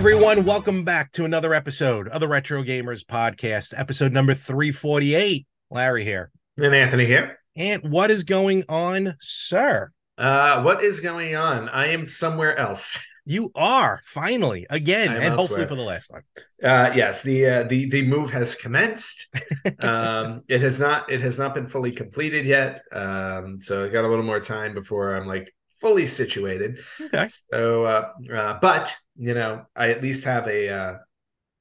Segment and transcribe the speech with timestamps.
[0.00, 5.46] Everyone, welcome back to another episode of the Retro Gamers Podcast, episode number 348.
[5.70, 6.30] Larry here.
[6.56, 7.38] And Anthony here.
[7.54, 9.90] And what is going on, sir?
[10.16, 11.68] Uh, what is going on?
[11.68, 12.98] I am somewhere else.
[13.26, 16.22] You are finally again, and hopefully for the last time.
[16.64, 19.28] Uh, yes, the uh, the the move has commenced.
[19.80, 22.80] um, it has not it has not been fully completed yet.
[22.90, 26.78] Um, so I got a little more time before I'm like fully situated.
[27.00, 27.26] Okay.
[27.52, 30.94] So, uh, uh, but you know, I at least have a uh,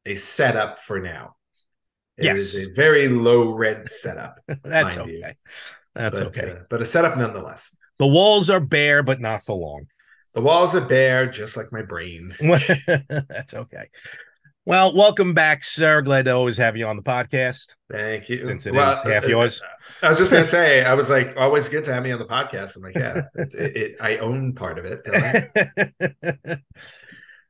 [0.05, 1.35] a setup for now.
[2.17, 2.37] It Yes.
[2.37, 5.19] is a very low rent setup, That's Mind you.
[5.21, 5.35] okay.
[5.95, 6.51] That's but, okay.
[6.51, 7.75] uh, but a setup nonetheless.
[7.97, 9.87] The walls are bare, but not for long.
[10.33, 12.35] The walls are bare, just like my brain.
[12.39, 13.87] That's okay.
[14.65, 16.01] Well, welcome back, sir.
[16.01, 17.75] Glad to always have you on the podcast.
[17.91, 18.45] Thank you.
[18.45, 19.61] Since it is half yours.
[20.03, 22.25] I was just gonna say, I was like, always good to have me on the
[22.25, 22.75] podcast.
[22.75, 25.03] I'm like, yeah, it, it, I own part of it.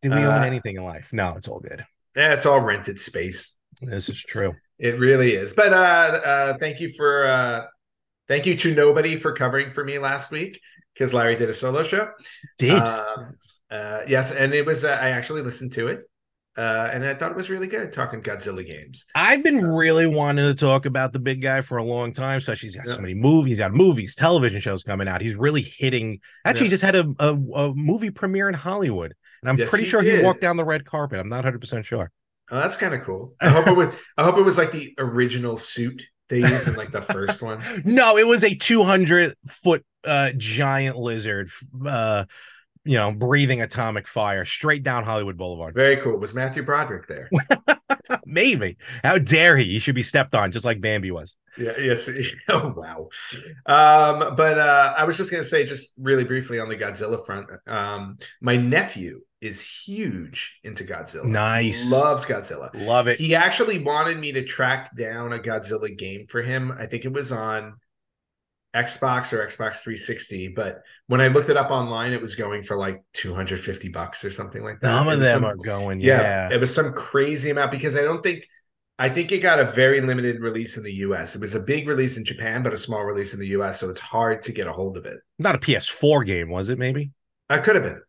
[0.02, 1.10] Do we own Uh, anything in life?
[1.12, 1.84] No, it's all good.
[2.16, 3.54] yeah, it's all rented space.
[3.82, 4.54] This is true.
[4.78, 5.54] It really is.
[5.54, 7.66] But uh, uh, thank you for uh,
[8.30, 10.62] thank you to nobody for covering for me last week
[10.94, 12.12] because Larry did a solo show.
[12.58, 13.36] Did Um,
[13.70, 14.86] uh, yes, and it was.
[14.86, 16.04] Uh, I actually listened to it,
[16.60, 19.06] uh, and I thought it was really good talking Godzilla games.
[19.16, 22.38] I've been really wanting to talk about the big guy for a long time.
[22.38, 22.96] Especially he's got Yeah.
[22.96, 25.22] so many movies, he's got movies, television shows coming out.
[25.22, 26.20] He's really hitting.
[26.46, 26.70] Actually, he Yeah.
[26.72, 30.02] just had a, a, a movie premiere in Hollywood, and I'm Yes, pretty he sure
[30.02, 31.20] he walked down the red carpet.
[31.20, 32.12] I'm not 100 percent sure.
[32.52, 33.36] Oh, that's kind of cool.
[33.40, 33.96] I hope it was.
[34.18, 37.62] I hope it was like the original suit they used in like the first one.
[37.86, 41.50] No, it was a 200 foot uh, giant lizard,
[41.86, 42.26] uh,
[42.90, 45.76] you know, breathing atomic fire straight down Hollywood Boulevard.
[45.76, 46.18] Very cool.
[46.18, 47.30] Was Matthew Broderick there?
[48.26, 48.78] Maybe.
[49.04, 49.66] How dare he?
[49.66, 51.38] He should be stepped on, just like Bambi was.
[51.56, 52.10] Yeah, yes.
[52.50, 53.10] Oh wow.
[53.68, 57.46] Um, but uh I was just gonna say, just really briefly on the Godzilla front,
[57.68, 61.26] um, my nephew is huge into Godzilla.
[61.26, 61.92] Nice.
[61.92, 62.72] Loves Godzilla.
[62.74, 63.20] Love it.
[63.20, 66.72] He actually wanted me to track down a Godzilla game for him.
[66.72, 67.76] I think it was on
[68.76, 72.78] Xbox or Xbox 360, but when I looked it up online, it was going for
[72.78, 74.88] like 250 bucks or something like that.
[74.88, 76.56] Some of them some- are going, yeah, yeah.
[76.56, 78.46] it was some crazy amount because I don't think
[79.00, 81.34] I think it got a very limited release in the US.
[81.34, 83.90] It was a big release in Japan, but a small release in the US, so
[83.90, 85.20] it's hard to get a hold of it.
[85.40, 86.78] Not a PS4 game, was it?
[86.78, 87.12] Maybe.
[87.50, 88.02] I could have been.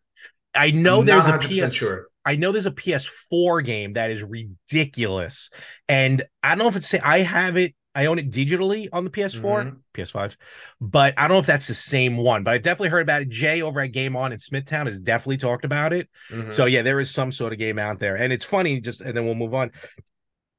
[0.52, 1.72] I know I'm there's a 100% PS.
[1.72, 2.08] sure.
[2.24, 5.50] I know there's a PS4 game that is ridiculous,
[5.88, 6.92] and I don't know if it's.
[6.92, 7.74] I have it.
[7.94, 9.76] I own it digitally on the PS4, Mhm.
[9.94, 10.36] PS5,
[10.80, 12.44] but I don't know if that's the same one.
[12.44, 13.28] But I definitely heard about it.
[13.28, 16.08] Jay over at Game On in Smithtown has definitely talked about it.
[16.30, 16.52] Mhm.
[16.52, 18.80] So yeah, there is some sort of game out there, and it's funny.
[18.80, 19.72] Just and then we'll move on.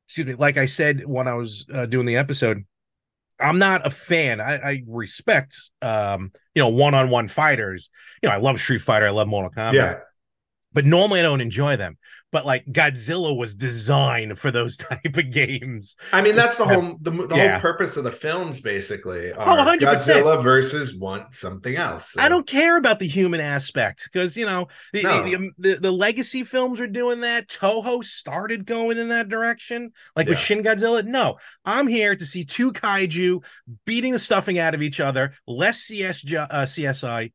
[0.07, 0.33] Excuse me.
[0.33, 2.65] Like I said when I was uh, doing the episode,
[3.39, 4.41] I'm not a fan.
[4.41, 7.89] I, I respect, um, you know, one-on-one fighters.
[8.21, 9.07] You know, I love Street Fighter.
[9.07, 9.73] I love Mortal Kombat.
[9.73, 9.95] yeah,
[10.73, 11.97] But normally I don't enjoy them.
[12.31, 15.95] But like Godzilla was designed for those type of games.
[16.13, 17.51] I mean that's the whole the, the Yeah.
[17.53, 19.33] whole purpose of the films basically.
[19.33, 19.79] Are Oh, 100%.
[19.79, 22.11] Godzilla versus one something else.
[22.13, 25.23] So- I don't care about the human aspect because you know the, No.
[25.23, 27.49] the, the, the the legacy films are doing that.
[27.49, 31.05] Toho started going in that direction, like with Shin Godzilla.
[31.05, 33.43] No, I'm here to see two kaiju
[33.85, 35.33] beating the stuffing out of each other.
[35.47, 37.31] Less CS uh, CSI.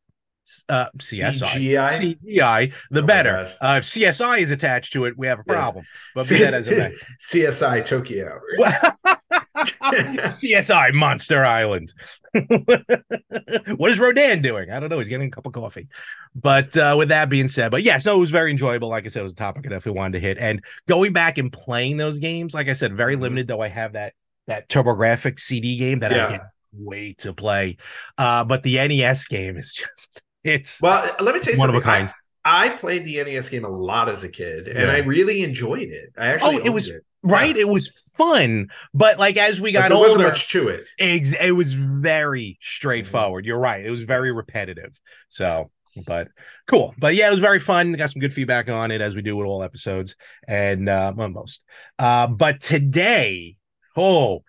[0.69, 2.73] Uh, CSI, CGI?
[2.91, 3.51] The Oh better.
[3.61, 5.55] Uh, if CSI is attached to it, we have a Yes.
[5.57, 5.85] problem.
[6.15, 6.69] But be that as
[7.21, 8.39] CSI Tokyo.
[9.57, 11.93] CSI Monster Island.
[13.77, 14.71] what is Rodan doing?
[14.71, 14.99] I don't know.
[14.99, 15.89] He's getting a cup of coffee.
[16.35, 18.89] But uh, with that being said, but yes, no, it was very enjoyable.
[18.89, 20.39] Like I said, it was a topic I definitely wanted to hit.
[20.39, 23.21] And going back and playing those games, like I said, very Mhm.
[23.21, 23.49] limited.
[23.49, 24.13] Though I have that
[24.47, 26.27] that TurboGrafx CD game that Yeah.
[26.27, 26.43] I can't
[26.73, 27.79] wait to play.
[28.17, 31.75] Uh, but the NES game is just it's Well, let me tell you one of
[31.75, 31.89] something.
[31.91, 32.09] a kind.
[32.45, 34.95] I, I played the NES game a lot as a kid, and Yeah.
[34.95, 36.13] I really enjoyed it.
[36.17, 37.03] I actually Oh, it was it.
[37.23, 37.57] right.
[37.57, 40.87] It was fun, but like as we got older, much to it.
[40.99, 43.45] Ex- it was very straightforward.
[43.45, 43.85] You're right.
[43.85, 44.99] It was very repetitive.
[45.29, 45.71] So,
[46.07, 46.29] but
[46.69, 46.95] cool.
[46.99, 47.93] But yeah, it was very fun.
[47.95, 50.15] Got some good feedback on it as we do with all episodes
[50.47, 51.65] and uh well, most.
[51.99, 53.57] Uh but today,
[53.97, 54.45] oh,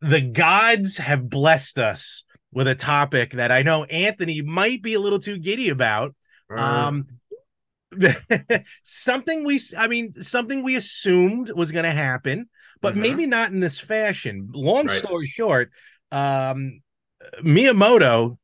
[0.00, 5.00] the gods have blessed us with a topic that I know Anthony might be a
[5.00, 6.14] little too giddy about.
[6.50, 7.06] Uh, Um
[8.84, 12.48] something we I mean something we assumed was going to happen,
[12.80, 12.98] but Mhm.
[13.00, 14.48] maybe not in this fashion.
[14.52, 15.00] Long Right.
[15.00, 15.70] story short,
[16.12, 16.80] um
[17.42, 18.38] Miyamoto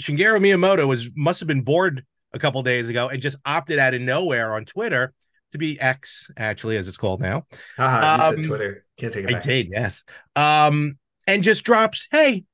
[0.00, 3.94] Shigeru Miyamoto was must have been bored a couple days ago and just opted out
[3.94, 5.12] of nowhere on Twitter
[5.52, 7.46] to be X actually as it's called now.
[7.76, 8.84] haha, you um, said Twitter.
[8.98, 10.04] Can't take it I did, yes.
[10.36, 12.44] Um and just drops, "Hey,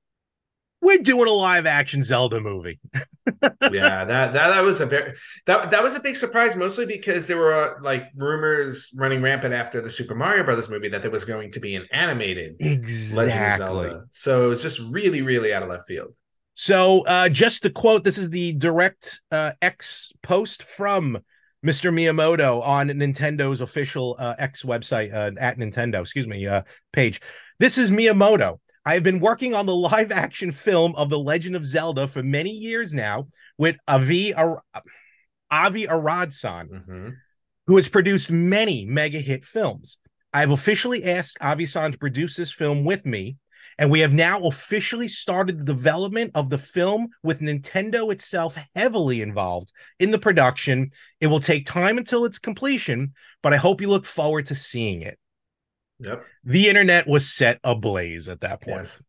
[0.83, 2.79] we're doing a live action Zelda movie.
[3.73, 5.15] yeah, that, that that was a very
[5.47, 9.55] that that was a big surprise, mostly because there were uh, like rumors running rampant
[9.55, 13.17] after the Super Mario Brothers movie that there was going to be an animated exactly.
[13.17, 14.05] Legend of Zelda.
[14.11, 16.15] So it was just really, really out of left field.
[16.55, 21.19] So uh, just to quote, this is the direct uh, X post from
[21.65, 21.93] Mr.
[21.93, 26.63] Miyamoto on Nintendo's official uh, X website uh, at Nintendo, excuse me, uh,
[26.93, 27.21] page.
[27.59, 28.59] This is Miyamoto.
[28.87, 32.23] I have been working on the live action film of The Legend of Zelda for
[32.23, 33.27] many years now
[33.59, 34.63] with Avi Ar-
[35.51, 37.09] Avi Arad-san, mm-hmm.
[37.67, 39.99] who has produced many mega hit films.
[40.33, 43.39] I have officially asked Avi-san to produce this film with me,
[43.77, 49.21] and we have now officially started the development of the film with Nintendo itself heavily
[49.21, 50.91] involved in the production.
[51.21, 55.03] It will take time until its completion, but I hope you look forward to seeing
[55.03, 55.19] it.
[56.01, 56.25] Yep.
[56.45, 58.79] The internet was set ablaze at that point.
[58.79, 59.03] Yes.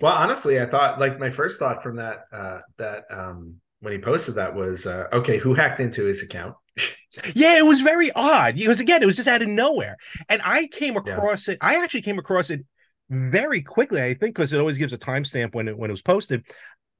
[0.00, 3.98] Well, honestly, I thought like my first thought from that uh that um when he
[3.98, 6.54] posted that was uh okay, who hacked into his account?
[7.34, 8.58] yeah, it was very odd.
[8.58, 9.96] It was again, it was just out of nowhere.
[10.28, 11.54] And I came across yeah.
[11.54, 11.58] it.
[11.60, 12.64] I actually came across it
[13.10, 16.02] very quickly, I think, because it always gives a timestamp when it when it was
[16.02, 16.44] posted.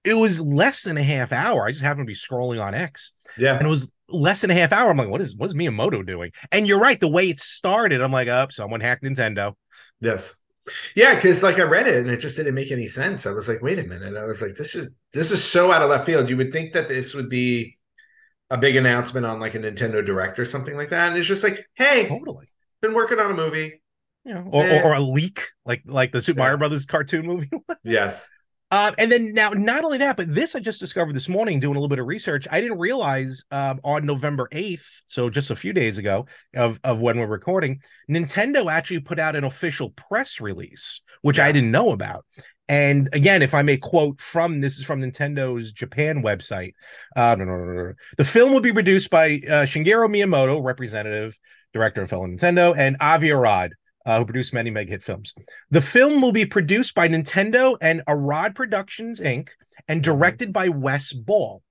[0.05, 1.67] It was less than a half hour.
[1.67, 3.13] I just happened to be scrolling on X.
[3.39, 3.57] Yeah.
[3.57, 4.91] And it was less than a half hour.
[4.91, 6.33] I'm like, what is what is Miyamoto doing?
[6.53, 9.55] And you're right, the way it started, I'm like, up, oh, someone hacked Nintendo.
[10.01, 10.35] Yes.
[10.97, 13.27] Yeah, because like I read it and it just didn't make any sense.
[13.27, 14.17] I was like, wait a minute.
[14.17, 16.29] I was like, this is this is so out of left field.
[16.29, 17.77] You would think that this would be
[18.51, 21.09] a big announcement on like a Nintendo Direct or something like that.
[21.09, 22.47] And it's just like, hey, totally
[22.81, 23.83] been working on a movie.
[24.25, 24.81] Yeah, or, eh.
[24.81, 26.45] or, or, a leak like like the Super yeah.
[26.45, 27.51] Mario Brothers cartoon movie.
[27.85, 28.31] yes.
[28.71, 31.77] Uh, and then now, not only that, but this I just discovered this morning doing
[31.77, 32.49] a little bit of research.
[32.51, 36.27] I didn't realize um, on November 8th, so just a few days ago
[36.57, 37.81] of, of when we're recording,
[38.11, 41.47] Nintendo actually put out an official press release, which yeah.
[41.47, 42.25] I didn't know about.
[42.69, 46.73] And again, if I may quote from this is from Nintendo's Japan website.
[47.15, 51.39] Uh, no, no, no, the film will be produced by uh, Shigeru Miyamoto, representative
[51.75, 53.73] director of fellow Nintendo, and Avi Arad,
[54.07, 55.35] uh, who produced many mega hit films.
[55.71, 59.49] The film will be produced by Nintendo and Arad Productions Inc.
[59.89, 60.11] and mm-hmm.
[60.11, 61.63] directed by Wes Ball.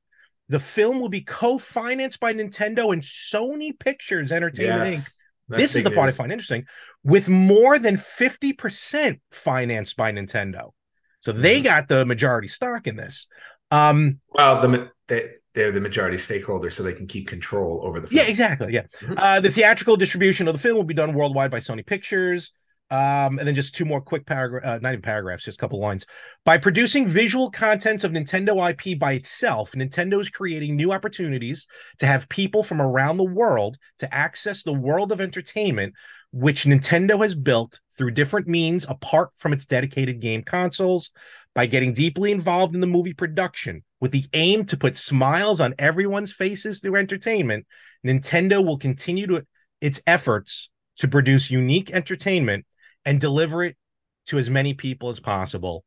[0.49, 5.13] The film will be co-financed by Nintendo and Sony Pictures Entertainment yes, Inc.
[5.49, 6.65] This is the part I find interesting,
[7.03, 10.71] with more than 50% financed by Nintendo.
[11.19, 11.63] So they mm-hmm.
[11.63, 13.27] got the majority stock in this.
[13.71, 18.07] Um, well, the they, they're the majority stakeholder, so they can keep control over the
[18.07, 18.17] film.
[18.17, 18.73] Yeah, exactly.
[18.73, 18.83] Yeah.
[18.99, 19.13] Mm-hmm.
[19.17, 22.51] Uh, the theatrical distribution of the film will be done worldwide by Sony Pictures.
[22.91, 25.79] Um, and then just two more quick paragraphs, uh, not even paragraphs, just a couple
[25.79, 26.05] lines.
[26.45, 31.65] By producing visual contents of Nintendo IP by itself, Nintendo is creating new opportunities
[31.97, 35.95] to have people from around the world to access the world of entertainment,
[36.31, 41.09] which Nintendo has built through different means apart from its dedicated game consoles.
[41.55, 45.73] By getting deeply involved in the movie production, with the aim to put smiles on
[45.79, 47.65] everyone's faces through entertainment,
[48.05, 49.45] Nintendo will continue to
[49.79, 52.65] its efforts to produce unique entertainment
[53.05, 53.77] and deliver it
[54.25, 55.85] to as many people as possible.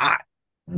[0.00, 0.16] I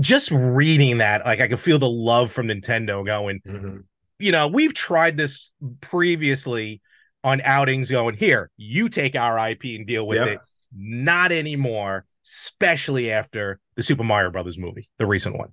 [0.01, 3.77] just reading that, like I can feel the love from Nintendo going, mm-hmm.
[4.19, 6.81] you know, we've tried this previously
[7.23, 10.41] on outings going, here, you take our IP and deal with it.
[10.77, 15.53] Not anymore, especially after the Super Mario Brothers movie, the recent one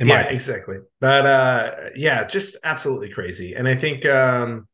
[0.00, 0.78] yeah, exactly.
[1.00, 3.54] But uh, yeah, just absolutely crazy.
[3.54, 4.68] And I think, um,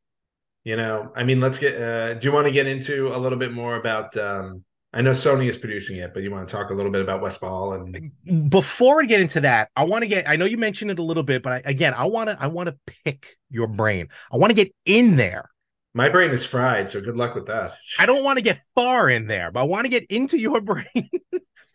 [0.65, 1.81] you know, I mean, let's get.
[1.81, 4.17] Uh, do you want to get into a little bit more about?
[4.17, 7.03] Um, I know Sony is producing it, but you want to talk a little bit
[7.03, 10.29] about Wes Ball and before we get into that, I want to get.
[10.29, 12.37] I know you mentioned it a little bit, but I, again, I want to.
[12.41, 14.09] I want to pick your brain.
[14.33, 15.51] I want to get in there.
[15.95, 17.75] My brain is fried, so good luck with that.
[18.01, 20.61] I don't want to get far in there, but I want to get into your
[20.63, 21.11] brain.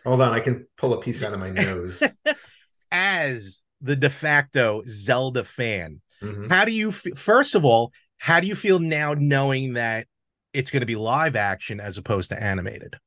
[0.06, 2.02] Hold on, I can pull a piece out of my nose.
[2.92, 6.50] as the de facto Zelda fan, mm-hmm.
[6.50, 10.08] how do you f- first of all, how do you feel now knowing that
[10.54, 12.98] it's going to be live action as opposed to animated?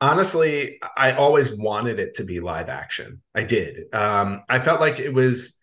[0.00, 3.22] Honestly, I always wanted it to be live action.
[3.34, 3.92] I did.
[3.92, 5.58] Um, I felt like it was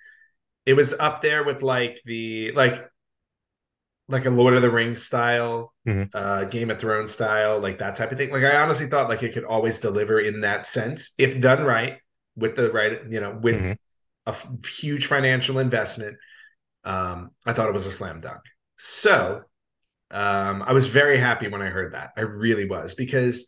[0.65, 2.85] it was up there with like the like
[4.07, 6.15] like a Lord of the Rings style, mm-hmm.
[6.15, 8.31] uh, Game of Thrones style, like that type of thing.
[8.31, 11.97] Like I honestly thought like it could always deliver in that sense if done right
[12.35, 13.71] with the right, you know, with mm-hmm.
[14.25, 16.17] a f- huge financial investment.
[16.83, 18.41] Um, I thought it was a slam dunk.
[18.77, 19.41] So
[20.11, 22.11] um, I was very happy when I heard that.
[22.15, 23.45] I really was because,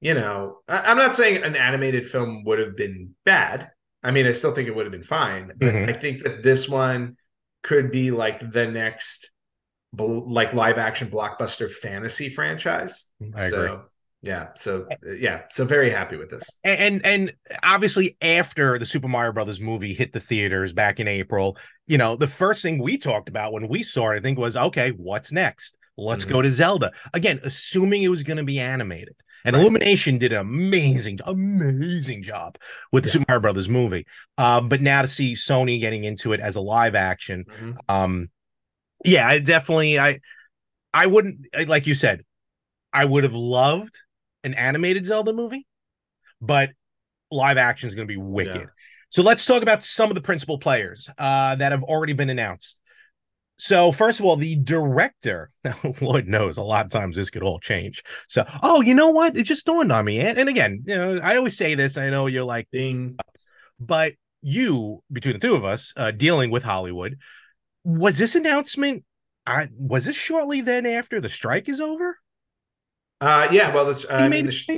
[0.00, 3.70] you know, I- am not saying an animated film would have been bad.
[4.02, 5.88] I mean, I still think it would have been fine, but mm-hmm.
[5.88, 7.16] I think that this one
[7.62, 9.30] could be like the next
[9.96, 13.08] like live action blockbuster fantasy franchise.
[13.34, 13.78] I so, agree.
[14.24, 14.48] Yeah.
[14.56, 14.86] So
[15.18, 15.42] yeah.
[15.50, 16.44] So very happy with this.
[16.64, 21.58] And, and obviously after the Super Mario Brothers movie hit the theaters back in April,
[21.86, 24.56] you know, the first thing we talked about when we saw it, I think, was
[24.56, 25.76] okay, what's next?
[25.98, 26.30] Let's Mhm.
[26.30, 26.92] go to Zelda.
[27.12, 29.14] Again, assuming it was going to be animated.
[29.44, 29.60] And Right.
[29.60, 32.56] Illumination did an amazing, amazing job
[32.92, 33.12] with the Yeah.
[33.12, 34.06] Super Mario Brothers movie.
[34.38, 37.76] Um, but now to see Sony getting into it as a live action, Mhm.
[37.90, 38.30] um,
[39.04, 40.20] yeah, I definitely, I,
[40.94, 42.24] I wouldn't like you said,
[42.92, 44.00] I would have loved
[44.44, 45.66] an animated Zelda movie,
[46.40, 46.70] but
[47.30, 48.54] live action is going to be wicked.
[48.54, 48.66] Yeah.
[49.10, 52.80] So let's talk about some of the principal players uh, that have already been announced.
[53.58, 55.50] So first of all, the director.
[56.00, 58.02] Lord knows, a lot of times this could all change.
[58.28, 59.36] So, oh, you know what?
[59.36, 60.20] It just dawned on me.
[60.20, 61.96] And, and again, you know, I always say this.
[61.96, 63.16] I know you're like, Ding.
[63.78, 67.18] but you, between the two of us, uh, dealing with Hollywood,
[67.84, 69.04] was this announcement?
[69.46, 72.18] I was this shortly then after the strike is over?
[73.24, 73.74] Uh, yeah.
[73.74, 74.04] Well, this.
[74.08, 74.68] Uh, He made the, sh-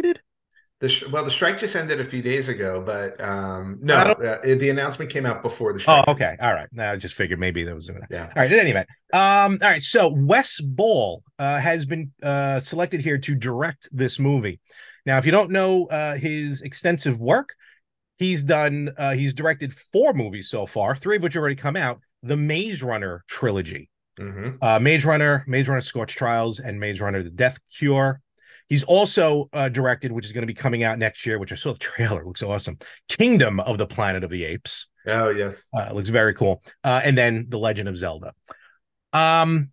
[0.80, 4.40] the sh- well, the strike just ended a few days ago, but um, no, uh,
[4.42, 6.36] the announcement came out before the Oh, okay.
[6.40, 6.68] All right.
[6.72, 7.90] Now I just figured maybe there was.
[8.10, 8.24] Yeah.
[8.24, 8.52] All right.
[8.52, 9.82] In any event, um, all right.
[9.82, 14.60] So Wes Ball uh, has been uh, selected here to direct this movie.
[15.06, 17.54] Now, if you don't know uh, his extensive work,
[18.18, 18.92] he's done.
[18.98, 22.00] Uh, he's directed four movies so far, three of which have already come out.
[22.22, 23.88] The Maze Runner trilogy,
[24.18, 28.20] hmm uh, Maze Runner, Maze Runner: Scorched Trials, and Maze Runner: The Death Cure.
[28.68, 31.54] He's also uh, directed, which is going to be coming out next year, which I
[31.54, 32.22] saw the trailer.
[32.22, 32.78] It looks awesome.
[33.08, 34.88] Kingdom of the Planet of the Apes.
[35.06, 35.68] Oh yes.
[35.72, 36.62] Uh, it looks very cool.
[36.82, 38.32] Uh, and then The Legend of Zelda.
[39.12, 39.70] Um,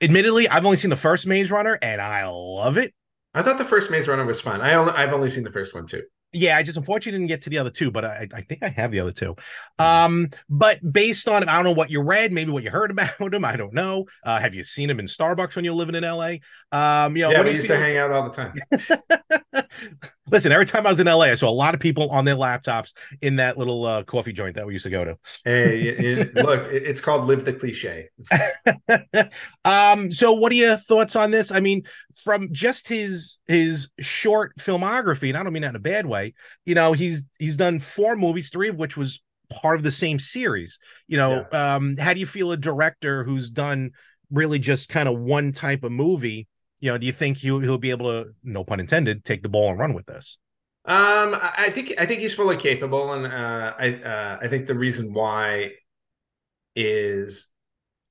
[0.00, 2.94] admittedly, I've only seen the first Maze Runner, and I love it.
[3.34, 4.60] I thought the first Maze Runner was fun.
[4.62, 6.02] I only, I've only seen the first one too.
[6.32, 8.68] Yeah, I just unfortunately didn't get to the other two, but I, I think I
[8.68, 9.34] have the other two.
[9.78, 13.32] Um, but based on I don't know what you read, maybe what you heard about
[13.32, 14.04] him, I don't know.
[14.22, 16.34] Uh, have you seen him in Starbucks when you're living in LA?
[16.70, 17.76] Um, you know, yeah, we used feel?
[17.76, 18.54] to hang out all the time.
[20.30, 22.36] Listen, every time I was in LA, I saw a lot of people on their
[22.36, 22.92] laptops
[23.22, 25.16] in that little uh, coffee joint that we used to go to.
[25.44, 28.08] Hey, you- look, it- it's called "Live the Cliche."
[29.64, 31.82] um so what are your thoughts on this i mean
[32.14, 36.17] from just his his short filmography and i don't mean that in a bad way
[36.64, 39.22] you know he's he's done four movies three of which was
[39.62, 43.50] part of the same series you know um how do you feel a director who's
[43.50, 43.90] done
[44.30, 46.46] really just kind of one type of movie
[46.80, 49.48] you know do you think he'll, he'll be able to no pun intended take the
[49.48, 50.38] ball and run with this
[50.84, 54.74] Um, I think I think he's fully capable, and uh, I uh, I think the
[54.74, 55.72] reason why
[56.76, 57.48] is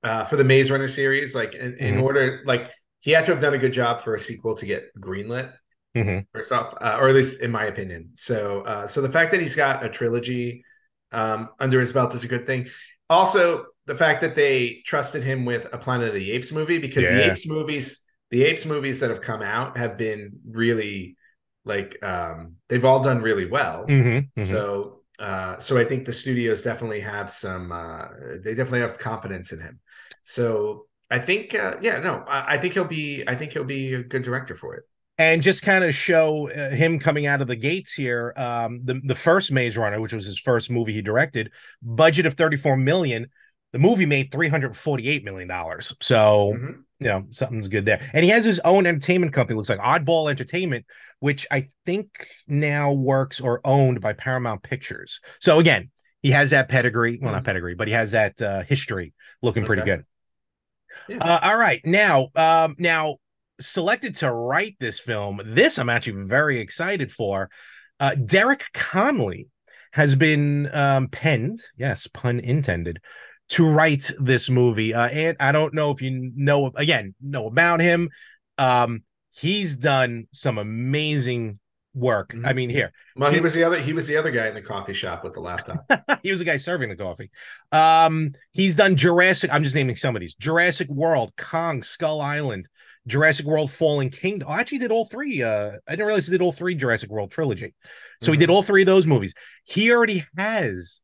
[0.04, 1.36] uh, for the Maze Runner series.
[1.36, 2.04] Like in, in Mhm.
[2.04, 2.72] order, like
[3.02, 5.54] he had to have done a good job for a sequel to get greenlit.
[5.96, 6.28] Mhm.
[6.34, 8.12] First off, uh, or at least in my opinion.
[8.16, 10.64] So, uh, so the fact that he's got a trilogy
[11.12, 12.68] um, under his belt is a good thing.
[13.10, 17.08] Also, the fact that they trusted him with a Planet of the Apes movie because
[17.08, 21.18] the Apes movies, the Apes movies that have come out have been really
[21.66, 23.86] like um, they've all done really well.
[23.90, 24.46] Mhm, mhm.
[24.52, 27.72] So, uh, so I think the studios definitely have some.
[27.72, 28.08] Uh,
[28.44, 29.80] they definitely have confidence in him.
[30.24, 33.24] So I think, uh, yeah, no, I, I think he'll be.
[33.28, 34.84] I think he'll be a good director for it.
[35.18, 39.02] And just kind of show uh, him coming out of the gates here um the
[39.06, 43.28] the first maze runner which was his first movie he directed budget of 34 million.
[43.74, 45.94] The movie made 348 million dollars.
[46.02, 46.84] So Mhm.
[47.00, 48.00] you know something's good there.
[48.14, 50.86] And he has his own entertainment company looks like oddball entertainment
[51.20, 55.20] which i think now works or owned by paramount pictures.
[55.40, 55.90] So again
[56.22, 57.20] he has that pedigree.
[57.22, 60.06] Well not pedigree but he has that uh, history looking pretty good.
[61.10, 61.18] Yeah.
[61.18, 61.82] uh, all right.
[61.86, 63.18] Now um now
[63.60, 67.50] selected to write this film this i'm actually very excited for
[68.00, 69.48] uh derek connolly
[69.94, 73.00] has been um penned yes pun intended
[73.50, 77.80] to write this movie uh and i don't know if you know again know about
[77.80, 78.10] him
[78.58, 81.60] um he's done some amazing
[81.94, 82.56] work i Mhm.
[82.56, 83.80] mean here Well, he was the other.
[83.82, 85.84] He was the other guy in the coffee shop with the laptop.
[86.22, 87.32] he was the guy serving the coffee.
[87.72, 89.50] Um, he's done Jurassic.
[89.52, 92.68] I'm just naming some of these: Jurassic World, Kong, Skull Island,
[93.08, 94.48] Jurassic World, Fallen Kingdom.
[94.50, 95.42] I actually did all three.
[95.42, 97.74] Uh, I didn't realize he did all three Jurassic World trilogy.
[98.22, 98.42] So he Mhm.
[98.42, 99.34] did all three of those movies.
[99.64, 101.02] He already has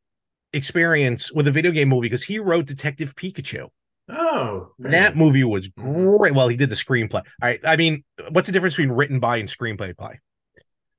[0.52, 3.68] experience with a video game movie because he wrote Detective Pikachu.
[4.08, 6.18] Oh, That movie was Mhm.
[6.18, 6.34] great.
[6.34, 7.14] Well, he did the screenplay.
[7.14, 7.60] All right.
[7.64, 10.18] I mean, what's the difference between written by and screenplay by?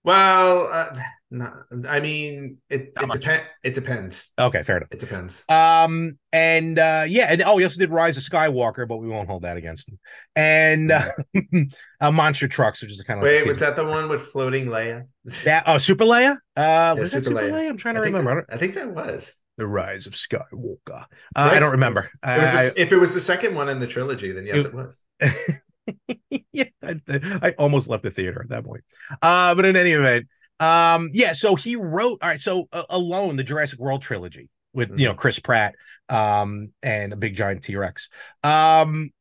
[0.06, 1.00] Well, uh,
[1.32, 1.52] no,
[1.90, 3.28] I mean, it Not it, much.
[3.64, 4.32] it depends.
[4.40, 4.90] Okay, fair enough.
[4.92, 5.44] It depends.
[5.50, 9.28] Um, and uh, yeah, and oh, he also did Rise of Skywalker, but we won't
[9.28, 9.98] hold that against him.
[10.36, 11.10] And uh,
[12.02, 14.22] uh Monster Trucks, which is a kind of Wait, like was that the one with
[14.22, 15.08] floating Leia?
[15.44, 15.64] that?
[15.66, 16.38] Oh, Super Leia.
[16.56, 17.52] Uh, was that Super Leia.
[17.52, 17.70] Leia?
[17.70, 18.32] I'm trying to I remember.
[18.32, 19.34] I that- I think that was.
[19.58, 20.78] the Rise of Skywalker.
[20.90, 22.12] Uh, I don't remember.
[22.24, 24.58] It was I- the- if it was the second one in the trilogy, then yes,
[24.58, 25.04] It- it, was.
[26.52, 28.84] yeah, I, I almost left the theater at that point.
[29.22, 30.28] Uh, but in any event,
[30.60, 31.34] um, yeah.
[31.34, 32.20] So he wrote.
[32.22, 32.40] All right.
[32.40, 35.00] So uh, alone, the Jurassic World trilogy with mm-hmm.
[35.00, 35.20] you know mm-hmm.
[35.20, 35.76] Chris Pratt,
[36.10, 38.10] um, and a big giant T Rex.
[38.44, 39.12] Um,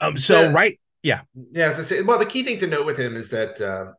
[0.00, 0.16] um.
[0.16, 0.52] So yeah.
[0.52, 0.80] right.
[1.02, 1.20] Yeah.
[1.52, 1.68] Yeah.
[1.68, 3.92] As I say, well, the key thing to note with him is that uh,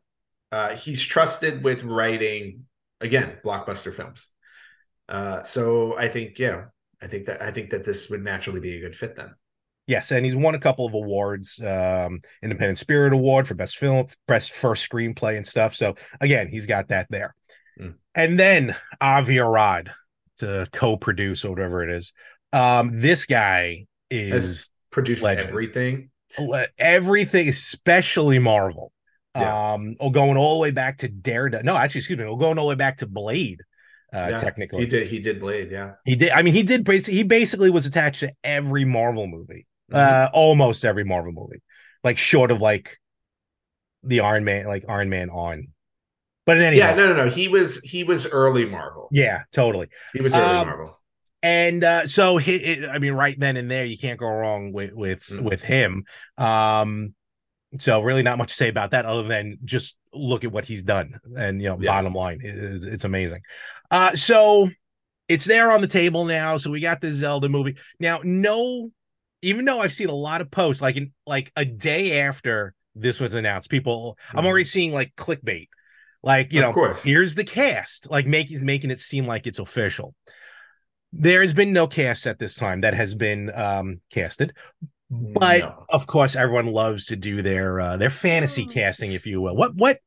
[0.54, 2.64] uh, he's trusted with writing
[3.00, 4.30] again blockbuster films.
[5.08, 6.66] Uh, so I think yeah,
[7.00, 9.34] I think that I think that this would naturally be a good fit then.
[9.86, 14.06] Yes, and he's won a couple of awards, um, Independent Spirit Award for best film,
[14.26, 15.74] best first screenplay and stuff.
[15.74, 17.34] So again, he's got that there.
[17.80, 17.94] Mm.
[18.14, 19.92] And then Avi Arad
[20.38, 22.12] to co-produce or whatever it is.
[22.52, 25.48] Um, this guy is Has produced legend.
[25.48, 26.10] everything.
[26.78, 28.92] Everything, especially Marvel.
[29.36, 29.74] Yeah.
[29.74, 31.64] Um, or going all the way back to Daredevil.
[31.64, 33.60] No, actually, excuse me, we're going all the way back to Blade.
[34.12, 35.08] Uh, yeah, technically, he did.
[35.08, 35.70] He did Blade.
[35.70, 36.30] Yeah, he did.
[36.30, 36.88] I mean, he did.
[36.88, 39.96] He basically was attached to every Marvel movie, mm-hmm.
[39.96, 41.62] uh, almost every Marvel movie,
[42.04, 42.98] like short of like
[44.02, 45.68] the Iron Man, like Iron Man on.
[46.44, 47.30] But in any yeah, no, no, no.
[47.30, 49.08] He was he was early Marvel.
[49.10, 49.88] Yeah, totally.
[50.12, 51.00] He was early um, Marvel.
[51.42, 54.92] And uh, so, he, I mean, right then and there, you can't go wrong with
[54.92, 55.44] with mm-hmm.
[55.44, 56.04] with him.
[56.38, 57.14] Um,
[57.78, 60.82] so really not much to say about that other than just look at what he's
[60.82, 61.18] done.
[61.36, 61.90] And you know, yeah.
[61.90, 63.40] bottom line, it's, it's amazing.
[63.90, 64.68] Uh so
[65.28, 66.56] it's there on the table now.
[66.56, 67.76] So we got this Zelda movie.
[67.98, 68.90] Now, no,
[69.42, 73.20] even though I've seen a lot of posts like in like a day after this
[73.20, 74.38] was announced, people mm-hmm.
[74.38, 75.68] I'm already seeing like clickbait.
[76.22, 77.02] Like, you of know, course.
[77.02, 80.14] here's the cast, like making making it seem like it's official.
[81.12, 84.54] There has been no cast at this time that has been um casted,
[85.10, 85.84] but no.
[85.88, 88.70] of course everyone loves to do their uh, their fantasy hmm.
[88.70, 90.00] casting if you will what what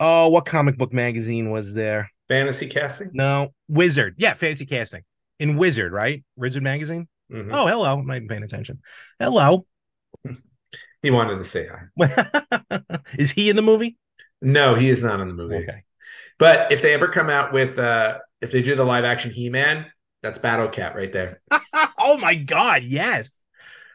[0.00, 5.02] oh what comic book magazine was there fantasy casting no wizard yeah fantasy casting
[5.38, 7.52] in wizard right wizard magazine mm-hmm.
[7.52, 8.80] oh hello i'm not even paying attention
[9.18, 9.66] hello
[11.02, 12.80] he wanted to say hi
[13.18, 13.96] is he in the movie
[14.40, 15.82] no he is not in the movie okay
[16.38, 19.86] but if they ever come out with uh if they do the live action he-man
[20.22, 21.40] that's battle cat right there
[21.98, 23.30] oh my god yes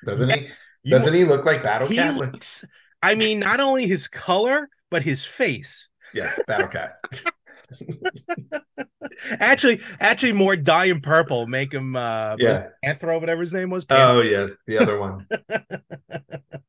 [0.06, 0.48] doesn't he?
[0.84, 2.16] You, Doesn't he look like Battle Cat?
[2.16, 2.64] Looks,
[3.02, 5.90] I mean, not only his color, but his face.
[6.14, 6.94] Yes, Battle Cat.
[9.40, 11.96] actually, actually, more dye and purple make him.
[11.96, 13.86] uh Yeah, Anthro, whatever his name was.
[13.90, 15.28] Oh yes, the other one.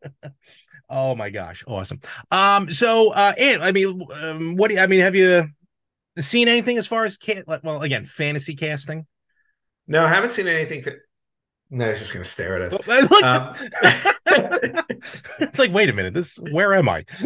[0.91, 2.01] oh my gosh, awesome.
[2.31, 5.01] Um, so, uh, and I mean, um, what do you, I mean?
[5.01, 5.47] Have you
[6.19, 9.07] seen anything as far as can well again fantasy casting?
[9.87, 10.83] No, I haven't seen anything.
[10.83, 10.95] That,
[11.71, 12.81] no, he's just to stare at us.
[13.23, 13.55] Um,
[15.41, 17.05] it's like, wait a minute, this where am I?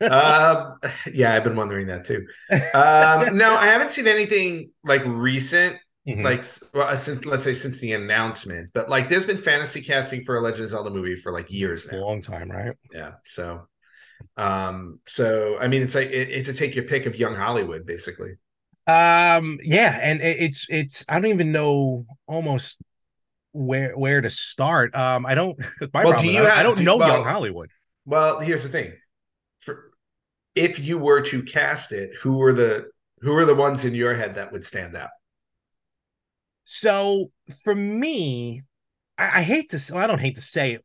[0.00, 0.78] um,
[1.12, 2.26] yeah, I've been wondering that too.
[2.50, 5.76] Um, no, I haven't seen anything like recent,
[6.08, 6.22] mm-hmm.
[6.22, 8.70] like well, since let's say since the announcement.
[8.72, 11.90] But like, there's been fantasy casting for a Legend of Zelda movie for like years
[11.90, 11.98] now.
[11.98, 12.76] A long time, right?
[12.92, 13.12] Yeah.
[13.24, 13.66] So,
[14.36, 17.86] um, so I mean, it's like it, it's a take your pick of young Hollywood,
[17.86, 18.32] basically.
[18.86, 22.78] Um, yeah, and it, it's it's I don't even know almost
[23.52, 24.94] where where to start.
[24.94, 25.58] Um, I don't.
[25.92, 26.42] My well, do you?
[26.42, 27.70] I, have, I don't do, know well, young Hollywood.
[28.04, 28.92] Well, here's the thing:
[29.58, 29.92] for
[30.54, 32.86] if you were to cast it, who were the
[33.20, 35.10] who are the ones in your head that would stand out?
[36.64, 37.30] So
[37.64, 38.62] for me,
[39.18, 39.80] I, I hate to.
[39.92, 40.84] Well, I don't hate to say it.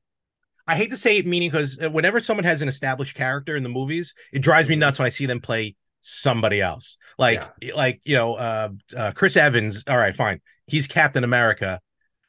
[0.67, 3.61] I hate to say it, meaning because uh, whenever someone has an established character in
[3.61, 4.81] the movies, it drives me mm-hmm.
[4.81, 6.97] nuts when I see them play somebody else.
[7.19, 7.75] Like, yeah.
[7.75, 9.83] like you know, uh, uh, Chris Evans.
[9.87, 11.81] All right, fine, he's Captain America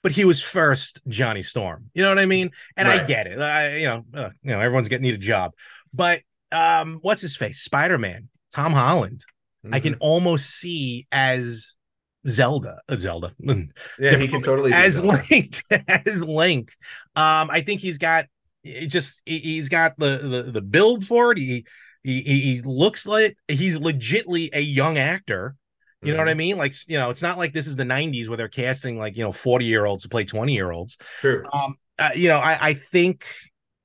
[0.06, 1.90] but he was first Johnny Storm.
[1.92, 2.52] You know what I mean?
[2.76, 3.00] And right.
[3.00, 3.40] I get it.
[3.40, 5.50] I, you know, uh, you know, everyone's getting need a job.
[5.92, 6.20] But
[6.52, 7.62] um, what's his face?
[7.62, 9.24] Spider Man, Tom Holland.
[9.64, 9.74] Mm-hmm.
[9.74, 10.02] I can mm-hmm.
[10.02, 11.74] almost see as
[12.24, 13.32] Zelda, uh, Zelda.
[13.98, 16.70] Yeah, he can totally as Link, as Link.
[17.16, 18.26] Um, I think he's got
[18.62, 21.38] it just he's got the, the the build for it.
[21.38, 21.66] He
[22.04, 25.56] he he looks like he's legitly a young actor.
[26.02, 26.38] You know what I mm-hmm.
[26.38, 26.58] mean?
[26.58, 29.24] Like, you know, it's not like this is the 90s where they're casting like, you
[29.24, 30.98] know, 40 year olds to play 20 year olds.
[31.20, 31.44] True.
[31.52, 33.26] Um, uh, you know, I, I think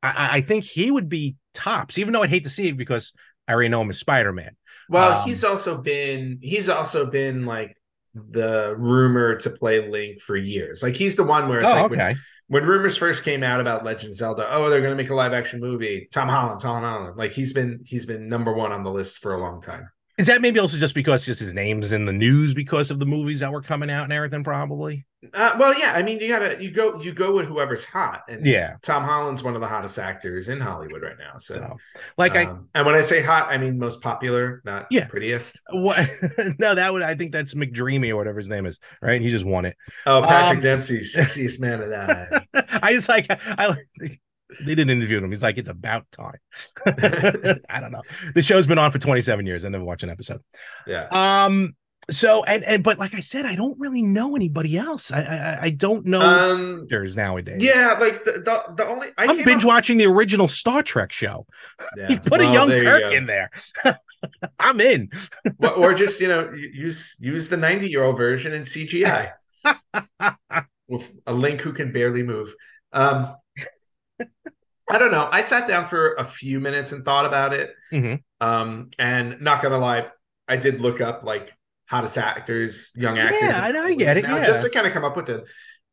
[0.03, 3.13] I, I, think he would be tops, even though I'd hate to see it because
[3.47, 4.55] I already know him as Spider Man.
[4.89, 7.77] Well, um, he's also been he's also been like
[8.13, 10.83] the rumor to play Link for years.
[10.83, 11.97] Like he's the one where it's oh, like okay.
[11.97, 15.33] when, when rumors first came out about Legend Zelda, oh, they're gonna make a live
[15.33, 16.09] action movie.
[16.11, 17.15] Tom Holland, Tom Holland.
[17.15, 19.87] Like he's been he's been number one on the list for a long time.
[20.17, 23.05] Is that maybe also just because just his name's in the news because of the
[23.05, 24.43] movies that were coming out and everything?
[24.43, 25.05] Probably.
[25.33, 25.93] Uh, well, yeah.
[25.93, 29.43] I mean, you gotta you go you go with whoever's hot, and yeah, Tom Holland's
[29.43, 31.37] one of the hottest actors in Hollywood right now.
[31.37, 31.77] So, so
[32.17, 35.59] like um, I and when I say hot, I mean most popular, not yeah prettiest.
[35.69, 36.09] What?
[36.59, 39.21] no, that would I think that's McDreamy or whatever his name is, right?
[39.21, 39.77] He just won it.
[40.07, 42.47] Oh, Patrick um, Dempsey, sexiest man alive.
[42.81, 44.21] I just like I like
[44.59, 45.29] They didn't interview him.
[45.31, 46.37] He's like, it's about time.
[46.85, 48.01] I don't know.
[48.35, 49.63] The show's been on for 27 years.
[49.65, 50.41] I never watched an episode.
[50.85, 51.07] Yeah.
[51.11, 51.73] Um.
[52.09, 55.11] So and and but like I said, I don't really know anybody else.
[55.11, 56.81] I I, I don't know Um.
[56.83, 57.61] actors nowadays.
[57.61, 61.45] Yeah, like the the, the only I I'm binge watching the original Star Trek show.
[61.95, 62.07] Yeah.
[62.09, 63.51] He put a young there you Kirk in there.
[64.59, 65.09] I'm in.
[65.59, 69.31] or, or just you know use use the 90 year old version in CGI
[70.87, 72.53] with a link who can barely move.
[72.93, 73.35] Um,
[74.91, 75.27] I don't know.
[75.31, 77.73] I sat down for a few minutes and thought about it.
[77.91, 78.21] Mhm.
[78.39, 80.07] Um, and not gonna lie,
[80.47, 81.53] I did look up like
[81.87, 83.39] hottest actors, young actors.
[83.41, 84.45] Yeah, I- I get it, now, yeah.
[84.47, 85.43] just to kind of come up with it.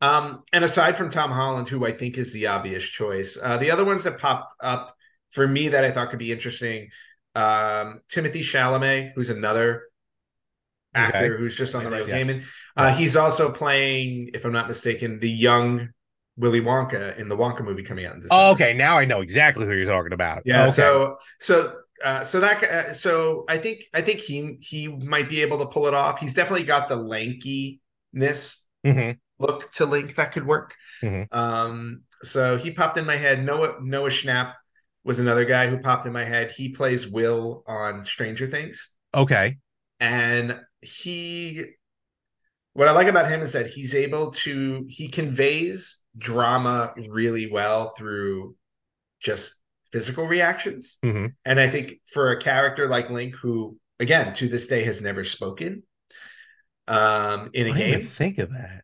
[0.00, 3.70] Um, and aside from Tom Holland, who I think is the obvious choice, uh, the
[3.72, 4.94] other ones that popped up
[5.32, 6.90] for me that I thought could be interesting,
[7.34, 9.84] um, Timothée Chalamet, who's another
[10.94, 11.36] actor Okay.
[11.36, 12.40] who's just on the right Yes.
[12.76, 15.88] Uh, he's also playing, if I'm not mistaken, the young
[16.38, 18.42] Willy Wonka in the Wonka movie coming out in December.
[18.42, 20.42] Oh, okay, now I know exactly who you're talking about.
[20.44, 20.66] Yeah.
[20.66, 20.74] Okay.
[20.76, 21.74] So so
[22.04, 25.66] uh, so that uh, so I think I think he he might be able to
[25.66, 26.20] pull it off.
[26.20, 29.18] He's definitely got the lankiness Mhm.
[29.38, 30.74] look to Link that could work.
[31.02, 31.26] Mhm.
[31.34, 33.44] Um, so he popped in my head.
[33.44, 34.54] Noah Noah Schnapp
[35.04, 36.50] was another guy who popped in my head.
[36.52, 39.58] He plays Will on Stranger Things, okay.
[40.00, 41.64] and he.
[42.74, 47.94] What I like about him is that he's able to he conveys drama really well
[47.96, 48.56] through
[49.20, 49.54] just
[49.92, 50.98] physical reactions.
[51.04, 51.34] Mhm.
[51.44, 55.24] And I think for a character like Link, who again to this day has never
[55.24, 55.82] spoken
[56.86, 58.82] um, in a I game, think of that.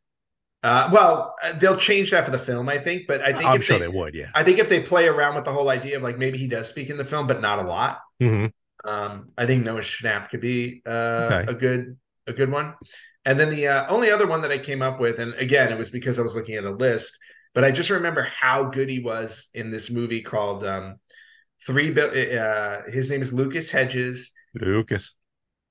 [0.62, 3.07] uh, well, uh, they'll change that for the film, I think.
[3.07, 4.14] But I think I'm if sure they, they would.
[4.14, 4.31] Yeah.
[4.35, 6.68] I think if they play around with the whole idea of like maybe he does
[6.68, 8.01] speak in the film, but not a lot.
[8.23, 8.53] Mhm.
[8.85, 10.90] Um, I think Noah Schnapp could be uh,
[11.33, 11.51] Okay.
[11.53, 12.75] a good a good one.
[13.24, 15.78] And then the uh, only other one that I came up with, and again, it
[15.78, 17.18] was because I was looking at a list,
[17.54, 20.96] but I just remember how good he was in this movie called um,
[21.66, 21.90] Three.
[21.90, 22.08] Bill.
[22.10, 24.32] Uh, his name is Lucas Hedges.
[24.54, 25.14] Lucas.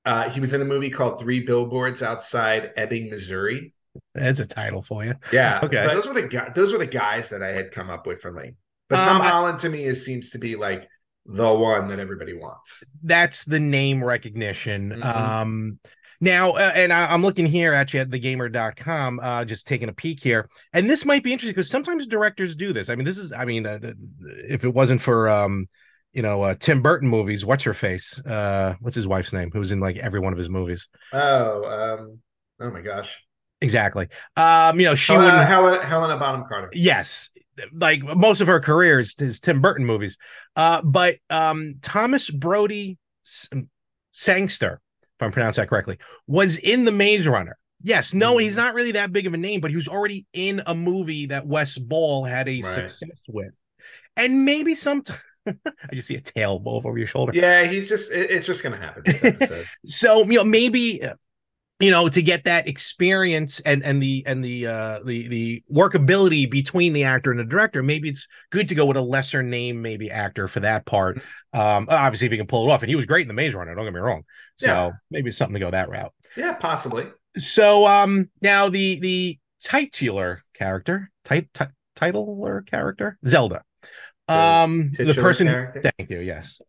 [0.06, 3.74] Uh, he was in a movie called Three Billboards Outside Ebbing, Missouri.
[4.16, 5.14] That's a title for you.
[5.32, 5.86] Yeah, Okay.
[5.86, 6.52] but Those were the guys.
[6.56, 8.56] Those were the guys that I had come up with for Lane.
[8.90, 10.88] But Um, Tom I- Holland to me is seems to be like
[11.28, 12.84] the one that everybody wants.
[13.04, 14.94] That's the name recognition.
[14.98, 15.06] Mhm.
[15.06, 15.80] Um
[16.24, 19.94] now uh, and I, I'm looking here at you at thegamer.com, uh just taking a
[19.94, 20.50] peek here.
[20.74, 22.90] And this might be interesting because sometimes directors do this.
[22.90, 23.80] I mean, this is I mean, uh,
[24.50, 25.68] if it wasn't for um
[26.14, 27.44] you know, uh, Tim Burton movies.
[27.44, 28.20] What's her face?
[28.20, 29.50] Uh, what's his wife's name?
[29.52, 30.88] Who's in like every one of his movies?
[31.12, 32.20] Oh, um,
[32.60, 33.20] oh my gosh.
[33.62, 34.10] Exactly.
[34.36, 35.48] Um, you know, she Helena, wouldn't.
[35.48, 36.70] Helena, Helena Bonham Carter.
[36.74, 37.30] yes,
[37.74, 40.18] like most of her career is, is Tim Burton movies.
[40.56, 43.50] Uh, but um, Thomas Brodie S-
[44.12, 44.82] Sangster,
[45.24, 47.58] I'm pronouncing that correctly, was in the Maze Runner.
[47.82, 48.58] Yes, no, he's Mhm.
[48.58, 51.46] not really that big of a name, but he was already in a movie that
[51.46, 52.76] Wes Ball had a Right.
[52.90, 53.54] success with,
[54.16, 55.04] and maybe some.
[55.46, 55.56] I
[55.94, 57.34] just see a tail over your shoulder.
[57.36, 58.12] Yeah, he's just.
[58.12, 59.04] It, it's just gonna happen.
[59.06, 59.52] This
[59.86, 61.02] so you know maybe
[61.80, 66.50] you know to get that experience and and the and the uh the the workability
[66.50, 69.82] between the actor and the director maybe it's good to go with a lesser name
[69.82, 71.18] maybe actor for that part
[71.54, 73.54] um obviously if he can pull it off and he was great in the maze
[73.56, 74.24] runner don't get me wrong
[74.56, 74.92] so Yeah.
[75.10, 77.08] maybe it's something to go that route yeah, possibly.
[77.38, 83.64] so um now the the titular character tit- tit- titular character zelda
[84.28, 85.92] The um the titular person character?
[85.98, 86.60] thank you yes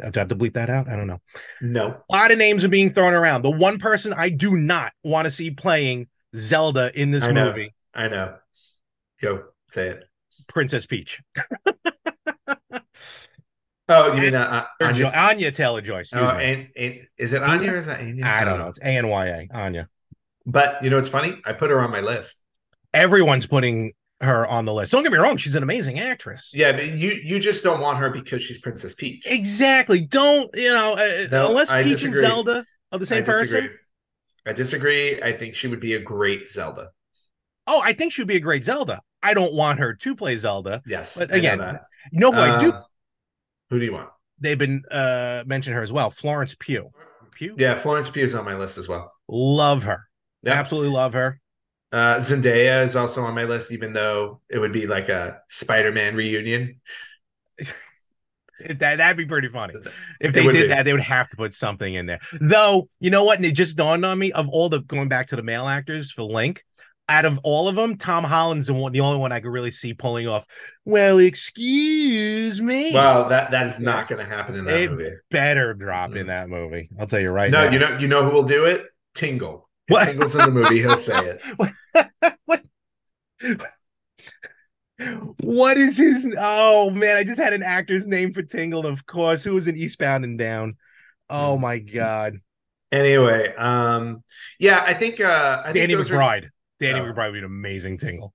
[0.00, 1.20] do I have to bleep that out i don't know
[1.62, 2.00] No.
[2.10, 3.42] a lot of names are being thrown around.
[3.42, 7.46] The one person I do not want to see playing Zelda in this I know.
[7.46, 8.34] movie, I know.
[9.22, 10.04] Go say it.
[10.48, 11.20] Princess Peach.
[13.86, 15.12] Oh, you mean uh, uh, Anya?
[15.14, 15.98] Anya Taylor Joy.
[16.00, 16.44] Excuse Oh, me.
[16.44, 18.24] and, and, is it Anya or is that Anya?
[18.24, 18.68] I don't know.
[18.68, 19.48] It's A N Y A.
[19.54, 19.88] Anya.
[20.46, 21.36] But you know, it's funny.
[21.44, 22.40] I put her on my list.
[22.94, 24.92] Everyone's putting her on the list.
[24.92, 25.36] Don't get me wrong.
[25.36, 26.50] She's an amazing actress.
[26.54, 29.24] Yeah, but you you just don't want her because she's Princess Peach.
[29.26, 30.00] Exactly.
[30.00, 32.20] Don't, you know, uh, No, unless I Peach disagree.
[32.24, 33.60] and Zelda are the same I disagree.
[33.60, 33.78] person.
[34.46, 35.22] I disagree.
[35.22, 36.90] I think she would be a great Zelda.
[37.66, 39.00] Oh, I think she'd be a great Zelda.
[39.22, 40.82] I don't want her to play Zelda.
[40.86, 41.16] Yes.
[41.16, 41.58] But again.
[42.12, 42.72] You know who I do?
[42.72, 42.82] Uh,
[43.70, 44.10] Who do you want?
[44.38, 46.10] They've been uh mentioning her as well.
[46.10, 46.90] Florence Pugh.
[47.32, 47.54] Pugh?
[47.58, 49.10] Yeah, Florence Pugh is on my list as well.
[49.28, 50.04] Love her.
[50.46, 51.40] Absolutely love her.
[51.92, 56.16] Uh, Zendaya is also on my list, even though it would be like a Spider-Man
[56.16, 56.80] reunion.
[58.68, 59.74] That that'd be pretty funny.
[60.20, 60.66] If they did be.
[60.68, 62.20] that, they would have to put something in there.
[62.40, 63.36] Though, you know what?
[63.38, 66.10] And it just dawned on me of all the going back to the male actors
[66.12, 66.64] for Link.
[67.08, 69.72] Out of all of them, Tom Holland's the one, the only one I could really
[69.72, 70.46] see pulling off.
[70.84, 72.92] Well, excuse me.
[72.94, 75.10] Well, that that is not going to happen in that It movie.
[75.30, 76.28] better drop in Mm.
[76.28, 76.88] that movie.
[76.98, 77.64] I'll tell you right now.
[77.64, 77.72] No, now.
[77.72, 78.84] you know, you know who will do it?
[79.14, 79.68] Tingle.
[79.88, 80.04] If What?
[80.04, 82.36] Tingle's in the movie, he'll say it.
[82.46, 82.62] what?
[85.40, 86.34] What is his?
[86.38, 89.42] Oh man, I just had an actor's name for Tingle, of course.
[89.42, 90.76] Who was in Eastbound and Down?
[91.28, 91.62] Oh Hmm.
[91.62, 92.40] my god,
[92.92, 94.22] Anyway, um,
[94.58, 96.50] yeah, I think uh, I Danny think those are McBride.
[96.80, 97.04] Danny Oh.
[97.04, 98.34] McBride would be an amazing Tingle.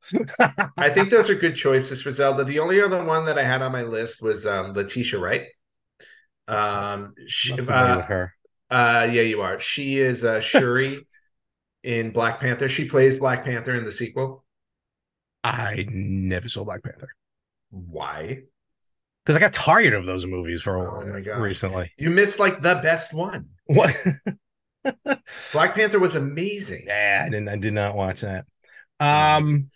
[0.78, 2.44] I think those are good choices for Zelda.
[2.44, 5.48] The only other one that I had on my list was um, Letitia Wright.
[6.48, 8.34] Um, she, uh, her.
[8.72, 9.60] uh, yeah, you are.
[9.60, 11.08] She is uh, Shuri
[11.84, 12.70] in Black Panther.
[12.70, 14.46] She plays Black Panther in the sequel.
[15.44, 17.10] I never saw Black Panther
[17.72, 18.44] Why?
[19.24, 21.38] because I got tired of those movies for a Oh while my gosh.
[21.38, 21.92] recently.
[21.98, 23.50] You missed like the best one.
[23.66, 23.96] What?
[25.52, 26.86] Black Panther was amazing.
[26.88, 27.50] yeah, I didn't.
[27.50, 28.46] I did not watch that.
[29.00, 29.70] Um,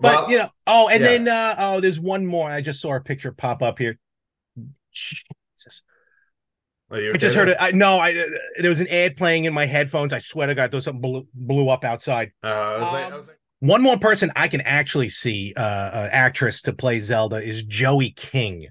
[0.00, 0.48] but Well, you know.
[0.66, 1.08] Oh, and yeah.
[1.08, 2.50] then uh, oh, there's one more.
[2.50, 3.98] I just saw a picture pop up here.
[6.92, 7.04] Jesus.
[7.04, 7.56] you I just heard it.
[7.60, 8.24] I no, I uh,
[8.60, 10.12] there was an ad playing in my headphones.
[10.12, 12.32] I swear to God, there was something blew, blew up outside.
[12.42, 15.54] Uh, I was like, I Um, was like, One more person I can actually see,
[15.56, 18.68] uh, uh actress to play Zelda is Joey King,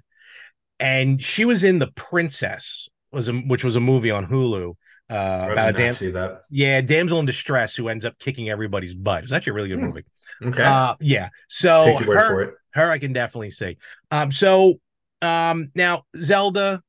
[0.79, 4.71] and she was in The Princess, was a, which was a movie on Hulu
[5.09, 6.43] uh, about a did dam- see that.
[6.49, 9.23] yeah damsel in distress who ends up kicking everybody's butt.
[9.23, 9.85] It's actually a really good Hmm.
[9.87, 10.03] movie.
[10.45, 11.29] Okay, Uh, yeah.
[11.47, 12.53] So take your word her, for it.
[12.73, 13.77] her I can definitely see.
[14.11, 14.75] Um, so
[15.21, 16.81] um, now Zelda,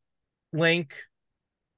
[0.52, 0.94] Link,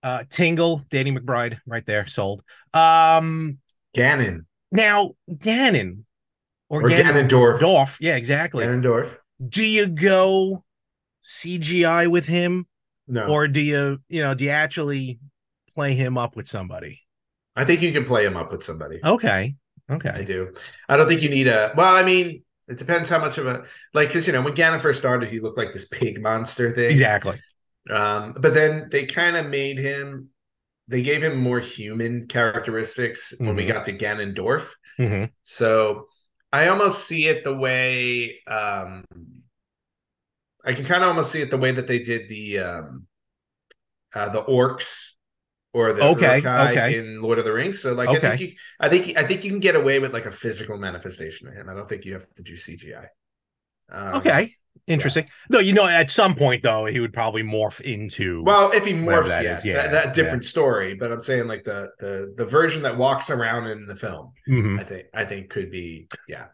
[0.06, 2.44] uh, Tingle, Danny McBride, right there, sold.
[2.72, 3.58] Um,
[3.96, 6.04] Ganon now Ganon
[6.68, 7.60] or, or Ganon Ganondorf.
[7.60, 8.64] Dorf, yeah, exactly.
[8.64, 9.16] Ganondorf.
[9.48, 10.62] Do you go
[11.24, 12.66] CGI with him,
[13.08, 15.18] No, or do you, you know, do you actually
[15.74, 17.02] play him up with somebody?
[17.56, 19.00] I think you can play him up with somebody.
[19.04, 19.56] Okay,
[19.90, 20.10] Okay.
[20.10, 20.52] I do.
[20.88, 21.72] I don't think you need a.
[21.76, 24.80] Well, I mean, it depends how much of a like because you know when Ganon
[24.80, 26.90] first started, he looked like this pig monster thing.
[26.90, 27.40] exactly.
[27.90, 30.30] Um, but then they kind of made him.
[30.88, 33.72] They gave him more human characteristics when we Mhm.
[33.72, 34.70] got to Ganondorf.
[34.98, 35.30] Mhm.
[35.42, 36.08] So
[36.52, 39.04] I almost see it the way um
[40.64, 43.06] I can kind of almost see it the way that they did the um
[44.14, 45.12] uh the orcs
[45.72, 46.96] or the Okay, okay.
[46.98, 47.80] in Lord of the Rings.
[47.80, 50.26] So like I think you I think I think you can get away with like
[50.26, 51.68] a physical manifestation of him.
[51.68, 53.08] I don't think you have to do CGI.
[53.90, 54.54] Um, Okay,
[54.86, 55.28] interesting.
[55.50, 58.42] No, you know, at some point though, he would probably morph into.
[58.44, 60.94] Well, if he morphs, that yes, is, yeah, that, that different story.
[60.94, 64.80] But I'm saying like the the the version that walks around in the film, Mhm.
[64.80, 66.46] I think I think could be yeah.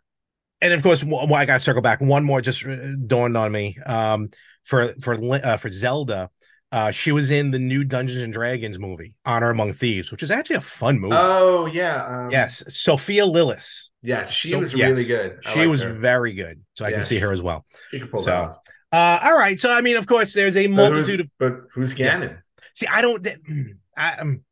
[0.61, 2.01] and of course, why I got to circle back.
[2.01, 3.77] One more just uh, dawned on me.
[3.85, 4.31] Um,
[4.65, 6.31] for for uh, for Zelda,
[6.73, 10.31] uh, she was in the new Dungeons and Dragons movie, Honor Among Thieves, which is
[10.31, 11.15] actually a fun movie.
[11.17, 13.91] Oh yeah, um, yes, Sophia Lillis.
[14.03, 14.89] yes, she So- was yes.
[14.91, 15.39] really good.
[15.47, 15.93] I She was her.
[15.93, 17.65] very good, so I can see her as well.
[17.91, 18.57] She could pull so.
[18.91, 21.53] Uh, all right, so I mean, of course, there's a But multitude who's, of but
[21.73, 22.35] who's Yeah.
[22.75, 23.27] See, I don't.
[23.97, 24.45] I um,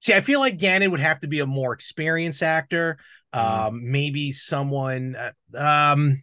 [0.00, 0.14] see.
[0.14, 2.98] I feel like Ganon would have to be a more experienced actor.
[3.34, 3.38] Mhm.
[3.68, 5.16] Um, maybe someone.
[5.16, 6.22] Uh, um,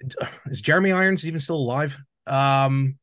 [0.46, 1.96] is Jeremy Irons even still alive?
[2.26, 2.98] Um,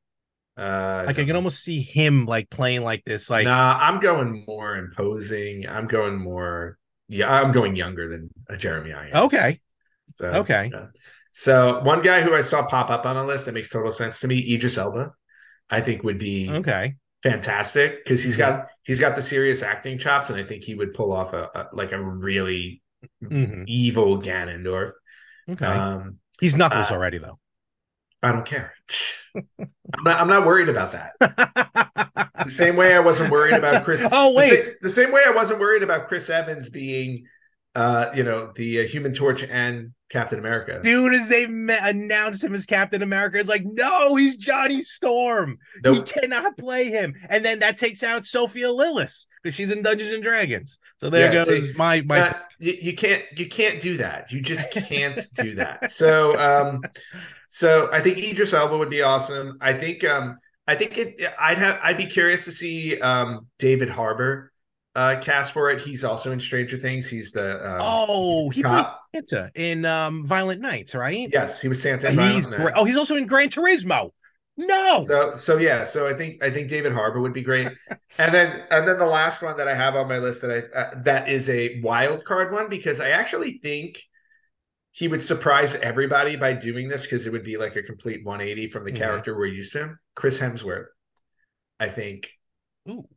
[0.57, 3.29] Uh, like I can almost see him like playing like this.
[3.29, 5.67] Like, nah, I'm going more imposing.
[5.67, 6.77] I'm going more.
[7.09, 9.15] Yeah, I'm going younger than uh, Jeremy Irons.
[9.15, 9.59] okay,
[10.17, 10.69] So, okay.
[10.73, 10.85] yeah.
[11.33, 14.19] So one guy who I saw pop up on a list that makes total sense
[14.21, 15.11] to me, Idris Elba,
[15.69, 18.39] I think would be okay, fantastic because he's Mhm.
[18.39, 21.49] got he's got the serious acting chops, and I think he would pull off a,
[21.55, 22.81] a like a really
[23.23, 23.65] Mhm.
[23.67, 24.91] evil Ganondorf.
[25.49, 25.65] okay.
[25.67, 27.39] Um, He's Knuckles uh, already though.
[28.23, 28.73] I don't care.
[29.35, 30.19] I'm not.
[30.19, 31.13] I'm not worried about that.
[32.43, 34.01] The same way I wasn't worried about Chris.
[34.11, 37.25] oh the, wait, sa- the same way I wasn't worried about Chris Evans being,
[37.77, 40.79] uh, you know, the uh, Human Torch and Captain America.
[40.79, 44.81] As soon as they me- announced him as Captain America, it's like, no, he's Johnny
[44.83, 45.57] Storm.
[45.83, 46.07] Nope.
[46.07, 47.15] He cannot play him.
[47.29, 50.79] And then that takes out Sophia Lillis because she's in Dungeons and Dragons.
[50.99, 52.19] So there Yeah, goes see, my my.
[52.21, 54.31] Uh, you, you can't you can't do that.
[54.31, 55.91] You just can't do that.
[55.91, 56.89] So um
[57.47, 59.57] so I think Idris Elba would be awesome.
[59.61, 60.37] I think um
[60.67, 64.51] I think it I'd have I'd be curious to see um David Harbour
[64.97, 65.79] uh cast for it.
[65.79, 67.07] He's also in Stranger Things.
[67.07, 68.85] He's the um, oh, he played.
[69.15, 71.29] Santa in um Violent Nights, right?
[71.31, 72.11] Yes, he was Santa.
[72.11, 72.73] he's great.
[72.75, 74.09] Oh, he's also in Gran Turismo.
[74.57, 75.05] No.
[75.05, 77.67] So so yeah, so I think I think David Harbour would be great,
[78.17, 80.77] and then and then the last one that I have on my list that I
[80.77, 84.01] uh, that is a wild card one because I actually think
[84.93, 88.67] he would surprise everybody by doing this because it would be like a complete 180
[88.67, 88.95] from the Mhm.
[88.97, 89.93] character we're used to.
[90.15, 90.87] Chris Hemsworth,
[91.79, 92.31] I think.
[92.89, 93.07] Ooh.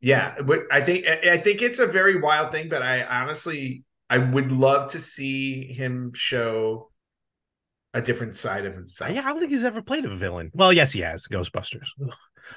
[0.00, 4.18] Yeah, but I think I think it's a very wild thing, but I honestly I
[4.18, 6.90] would love to see him show
[7.94, 9.10] a different side of himself.
[9.10, 10.50] Yeah, I don't think he's ever played a villain.
[10.54, 11.26] Well, yes, he has.
[11.26, 11.88] Ghostbusters.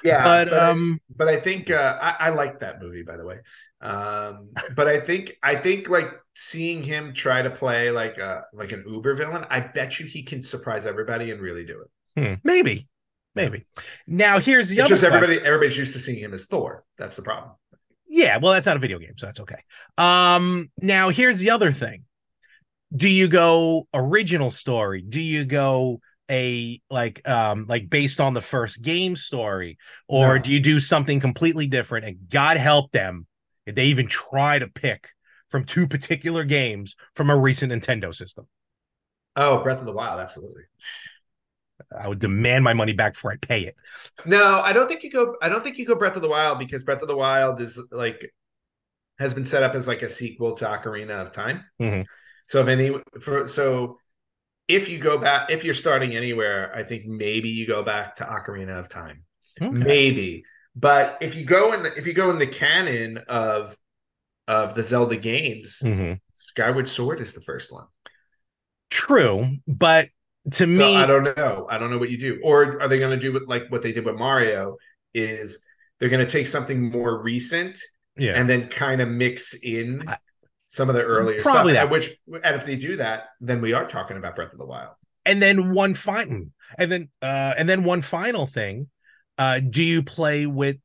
[0.04, 3.16] Yeah, but, but, um, I, but I think uh, I, I like that movie by
[3.16, 3.38] the way.
[3.80, 8.72] Um, but I think I think like seeing him try to play like a like
[8.72, 11.90] an Uber villain, I bet you he can surprise everybody and really do it.
[12.20, 12.88] hmm, maybe,
[13.34, 13.66] maybe.
[14.06, 14.94] Now here's the It's other.
[14.94, 16.84] just everybody everybody's used to seeing him as Thor.
[16.98, 17.52] That's the problem.
[18.08, 19.62] Yeah, well, that's not a video game, so that's okay.
[19.96, 22.04] Um, now here's the other thing.
[22.94, 25.02] Do you go original story?
[25.02, 29.78] Do you go a like um like based on the first game story?
[30.08, 30.42] Or No.
[30.42, 32.04] do you do something completely different?
[32.06, 33.26] And God help them
[33.66, 35.08] if they even try to pick
[35.50, 38.46] from two particular games from a recent Nintendo system.
[39.36, 40.62] Oh, Breath of the Wild, absolutely.
[41.96, 43.76] I would demand my money back before I pay it.
[44.26, 45.36] No, I don't think you go.
[45.42, 47.80] I don't think you go Breath of the Wild because Breath of the Wild is
[47.90, 48.32] like
[49.18, 51.64] has been set up as like a sequel to Ocarina of Time.
[51.80, 52.04] Mhm.
[52.46, 53.98] So if any for so
[54.68, 58.24] if you go back, if you're starting anywhere, I think maybe you go back to
[58.24, 59.24] Ocarina of Time,
[59.60, 59.70] Okay.
[59.70, 60.44] maybe.
[60.76, 63.76] But if you go in the if you go in the canon of
[64.48, 66.20] of the Zelda games, Mhm.
[66.34, 67.86] Skyward Sword is the first one.
[68.90, 70.08] True, but
[70.52, 71.66] to So me, I don't know.
[71.70, 72.40] I don't know what you do.
[72.42, 74.76] Or are they going to do what, like what they did with Mario?
[75.14, 75.58] Is
[75.98, 77.78] they're going to take something more recent
[78.16, 80.18] yeah, and then kind of mix in I-
[80.66, 81.88] some of the earlier Probably stuff.
[81.88, 81.90] that.
[81.90, 82.10] Which,
[82.44, 84.94] and if they do that, then we are talking about Breath of the Wild.
[85.26, 86.46] and then one final
[86.78, 88.88] and then uh and then one final thing
[89.38, 90.76] uh do you play with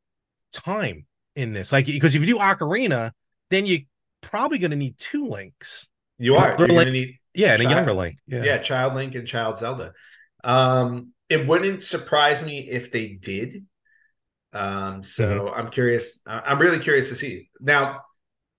[0.51, 3.11] time in this like because if you do ocarina
[3.51, 3.81] then you're
[4.21, 5.87] probably going to need two links
[6.17, 6.55] You are.
[6.57, 8.57] You're going to need, yeah and a younger link yeah, yeah.
[8.59, 9.93] Child Link and Child Zelda.
[10.43, 13.65] Um, it wouldn't surprise me if they did.
[14.53, 15.59] Um, so Mm-hmm.
[15.59, 16.19] I'm curious.
[16.25, 17.49] I'm really curious to see.
[17.59, 18.01] Now,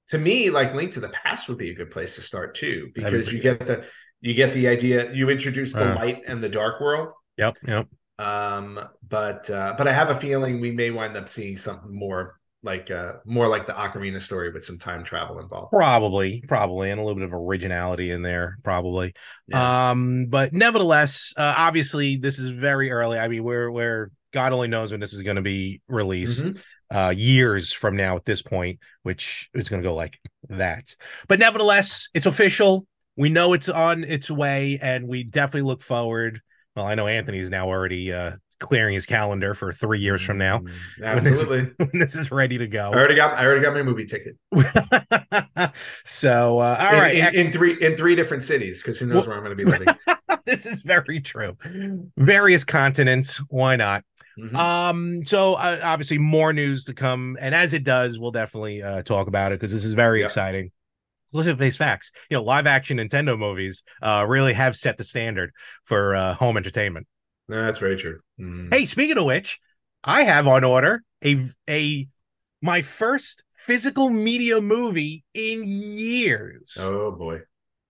[0.09, 2.91] to me, like Link to the Past would be a good place to start too,
[2.95, 3.85] because you get the
[4.21, 5.13] you get the idea.
[5.13, 5.95] You introduce the Uh.
[5.95, 7.11] light and the dark world.
[7.39, 7.87] yep yep
[8.19, 12.39] Um, but uh, but I have a feeling we may wind up seeing something more
[12.67, 15.71] like uh more like the Ocarina story with some time travel involved.
[15.73, 19.15] probably probably and a little bit of originality in there probably
[19.49, 19.91] Yeah.
[19.93, 24.69] um but nevertheless uh, obviously this is very early i mean we're we're god only
[24.69, 26.59] knows when this is going to be released Mhm.
[26.95, 30.19] uh years from now at this point which is going to go like
[30.51, 30.95] that
[31.29, 36.41] but nevertheless it's official we know it's on its way and we definitely look forward
[36.75, 40.59] well i know anthony's now already uh clearing his calendar for three years from now
[40.61, 40.71] Mm,
[41.05, 41.71] absolutely.
[41.77, 42.91] when this is ready to go.
[42.91, 44.37] I already got I already got my movie ticket.
[46.05, 49.27] so uh all in, right in, in three in three different cities because who knows
[49.27, 49.89] Well- where I'm going to be living.
[50.45, 51.57] this is very true
[52.17, 54.05] various continents why not
[54.39, 54.55] Mhm.
[54.55, 59.01] Um, so uh, obviously more news to come, and as it does, we'll definitely uh,
[59.03, 60.27] talk about it because this is very Yeah.
[60.27, 60.73] exciting.
[61.33, 62.13] Let's face facts.
[62.29, 65.53] You know, live action Nintendo movies uh, really have set the standard
[65.85, 67.07] for uh, home entertainment.
[67.49, 68.21] No, that's very true.
[68.41, 68.73] Mm.
[68.73, 69.61] Hey, speaking of which,
[70.03, 72.09] I have on order a a
[72.63, 76.77] my first physical media movie in years.
[76.79, 77.41] Oh boy.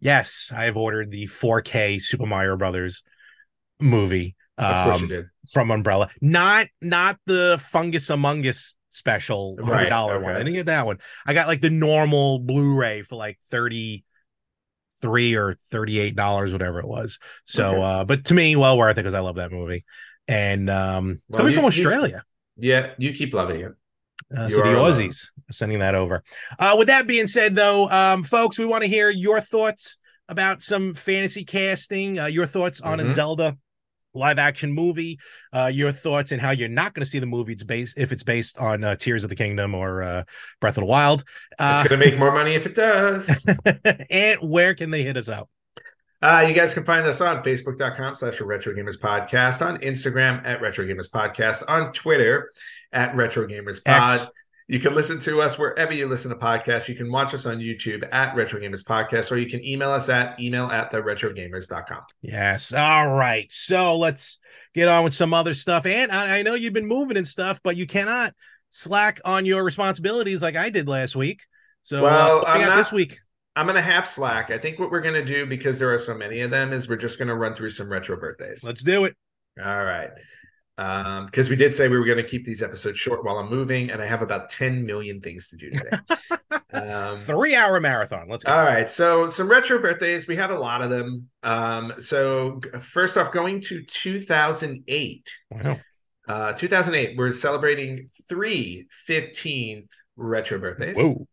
[0.01, 3.03] Yes, I have ordered the 4K Super Mario Brothers
[3.81, 4.37] movie.
[4.59, 5.27] Of course you um, did.
[5.53, 6.09] from Umbrella.
[6.21, 10.35] Not not the Fungus Among Us special hundred Right, dollar one.
[10.35, 10.99] I didn't get that one.
[11.27, 14.05] I got like the normal Blu-ray for like thirty
[15.07, 17.19] three or thirty eight dollars, whatever it was.
[17.45, 17.83] So, Okay.
[17.83, 19.85] uh, but to me, well worth it because I love that movie.
[20.29, 22.23] And um, Well, coming you- from you- Australia.
[22.57, 23.73] Yeah, you keep loving it.
[24.37, 24.63] Uh, so the.
[24.71, 26.25] Aussies are sending that over.
[26.59, 30.63] Uh, with that being said, though, um, folks, we want to hear your thoughts about
[30.63, 32.19] some fantasy casting.
[32.19, 33.15] Uh, your thoughts on a Mhm.
[33.15, 33.57] Zelda
[34.17, 35.19] live action movie.
[35.53, 37.53] Uh, your thoughts and how you're not going to see the movie.
[37.53, 40.25] It's based if it's based on uh, Tears of the Kingdom or uh,
[40.61, 41.25] Breath of the Wild.
[41.59, 43.47] Uh, It's going to make more money if it does.
[44.11, 45.49] and where can they hit us up?
[46.23, 50.63] Uh, you guys can find us on Facebook.com slash Retro Gamers Podcast, on Instagram at
[50.63, 52.51] Retro Gamers Podcast, on Twitter
[52.93, 54.21] at Retro Gamers Pod.
[54.21, 54.31] X.
[54.69, 56.89] You can listen to us wherever you listen to podcasts.
[56.89, 60.09] You can watch us on YouTube at Retro Gamers Podcast, or you can email us
[60.09, 62.01] at email at the retrogamers.com.
[62.21, 62.73] Yes.
[62.73, 63.47] All right.
[63.53, 64.39] So let's
[64.75, 65.87] get on with some other stuff.
[65.87, 68.35] And I, I know you've been moving and stuff, but you cannot
[68.71, 71.43] slack on your responsibilities like I did last week.
[71.85, 73.21] So Well, uh, I'm not- this week.
[73.55, 74.51] I'm going to half slack.
[74.51, 76.91] I think what we're going to do, because there are so many of them, is
[76.91, 78.63] we're just going to run through some retro birthdays.
[78.63, 79.17] Let's do it.
[79.59, 80.11] All right.
[80.79, 83.49] Um, because we did say we were going to keep these episodes short while I'm
[83.49, 85.91] moving, and I have about 10 million things to do today.
[86.73, 88.29] um, Three hour marathon.
[88.29, 88.53] Let's go.
[88.53, 88.89] all right.
[88.89, 90.27] So some retro birthdays.
[90.27, 91.29] We have a lot of them.
[91.43, 95.31] Um, so first off, going to 2008.
[95.51, 95.79] Wow.
[96.29, 100.97] Uh, 2008, we're celebrating three 15th retro birthdays.
[100.97, 101.27] Whoa.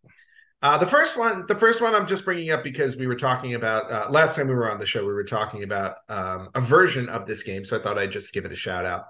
[0.63, 3.55] Uh, the first one, the first one, I'm just bringing up because we were talking
[3.55, 5.05] about uh, last time we were on the show.
[5.05, 8.31] We were talking about um, a version of this game, so I thought I'd just
[8.31, 9.07] give it a shout out.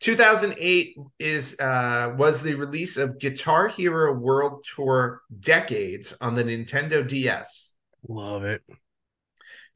[0.00, 7.06] 2008 is uh, was the release of Guitar Hero World Tour Decades on the Nintendo
[7.06, 7.74] DS.
[8.08, 8.62] Love it.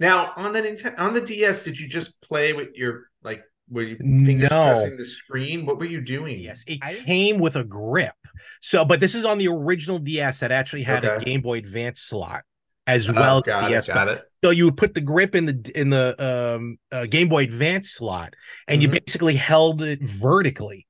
[0.01, 3.83] Now on the Nintendo on the DS, did you just play with your like were
[3.83, 4.65] you fingers No.
[4.73, 5.65] pressing the screen?
[5.65, 6.41] What were you doing?
[6.41, 8.15] Yes, it came with a grip.
[8.61, 12.01] So, but this is on the original DS that actually had a Game Boy Advance
[12.01, 12.43] slot
[12.87, 13.89] as Oh, well as DS.
[13.89, 14.23] it, got it.
[14.43, 17.91] So you would put the grip in the in the um, uh, Game Boy Advance
[17.91, 18.35] slot,
[18.69, 19.05] and you Mhm.
[19.05, 20.87] basically held it vertically.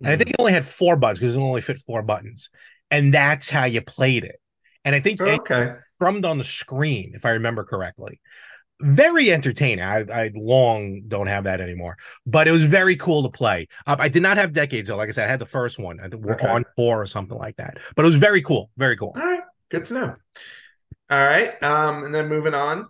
[0.00, 2.50] And I think it only had four buttons because it only fit four buttons,
[2.90, 4.40] and that's how you played it.
[4.84, 5.72] And I think it okay.
[5.98, 8.20] drummed on the screen, if I remember correctly.
[8.84, 9.82] Very entertaining.
[9.84, 13.66] I, I long don't have that anymore, but it was very cool to play.
[13.86, 14.96] Uh, I did not have decades though.
[14.96, 16.00] Like I said, I had the first one.
[16.00, 16.46] I think we're Okay.
[16.48, 17.78] on four or something like that.
[17.96, 18.70] But it was very cool.
[18.76, 19.12] Very cool.
[19.16, 20.16] All right, good to know.
[21.10, 22.88] All right, um, and then moving on.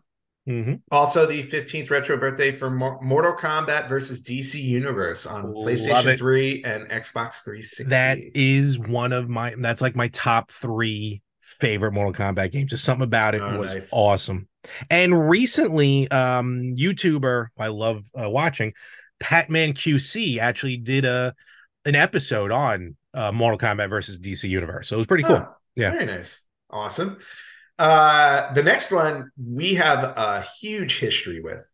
[0.49, 0.81] Mhm.
[0.91, 6.07] Also, the 15th retro birthday for Mor- Mortal Kombat versus DC Universe on Love PlayStation
[6.07, 6.19] it.
[6.19, 7.85] 3 and Xbox 360.
[7.85, 9.55] That is one of my.
[9.57, 12.71] That's like my top three favorite Mortal Kombat games.
[12.71, 13.89] Just something about it Oh, was nice.
[13.93, 14.49] awesome.
[14.91, 18.73] And recently, um, YouTuber I love uh, watching,
[19.21, 21.35] Patman QC actually did a
[21.85, 24.89] an episode on uh, Mortal Kombat versus DC Universe.
[24.89, 25.45] So it was pretty cool.
[25.47, 25.91] Oh, Yeah.
[25.91, 26.41] Very nice.
[26.71, 27.19] Awesome.
[27.79, 31.67] Uh, the next one we have a huge history with.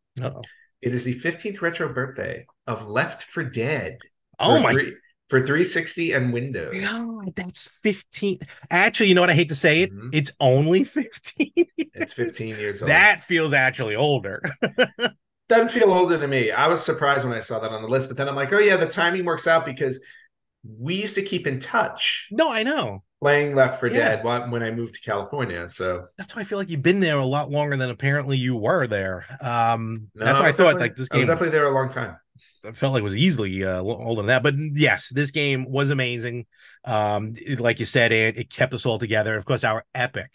[0.83, 3.99] It is the 15th retro birthday of Left 4 Dead.
[4.39, 4.95] Oh for my three,
[5.31, 6.75] for 360 and Windows.
[6.85, 8.41] god, that's 15.
[8.71, 9.31] Actually, you know what?
[9.31, 9.93] I hate to say it.
[9.93, 10.11] Mhm.
[10.13, 11.53] It's only 15.
[11.95, 12.91] It's 15 years old.
[12.91, 14.43] that feels actually older.
[15.49, 16.51] doesn't feel older to me.
[16.53, 18.59] I was surprised when I saw that on the list, but then I'm like, oh
[18.59, 20.01] yeah, the timing works out because
[20.79, 23.03] we used to keep in touch no, I know.
[23.23, 24.17] playing Left for Yeah.
[24.17, 25.67] Dead when when I moved to California.
[25.69, 28.57] So That's why I feel like you've been there a lot longer than apparently you
[28.57, 29.25] were there.
[29.41, 31.89] Um, no, that's why I was thought like this I was definitely there a long
[31.89, 32.17] time.
[32.65, 34.43] I felt like it was easily uh, older than that.
[34.43, 36.47] But yes, this game was amazing.
[36.85, 39.37] Um, it- like you said, it it kept us all together.
[39.37, 40.35] Of course, our epic.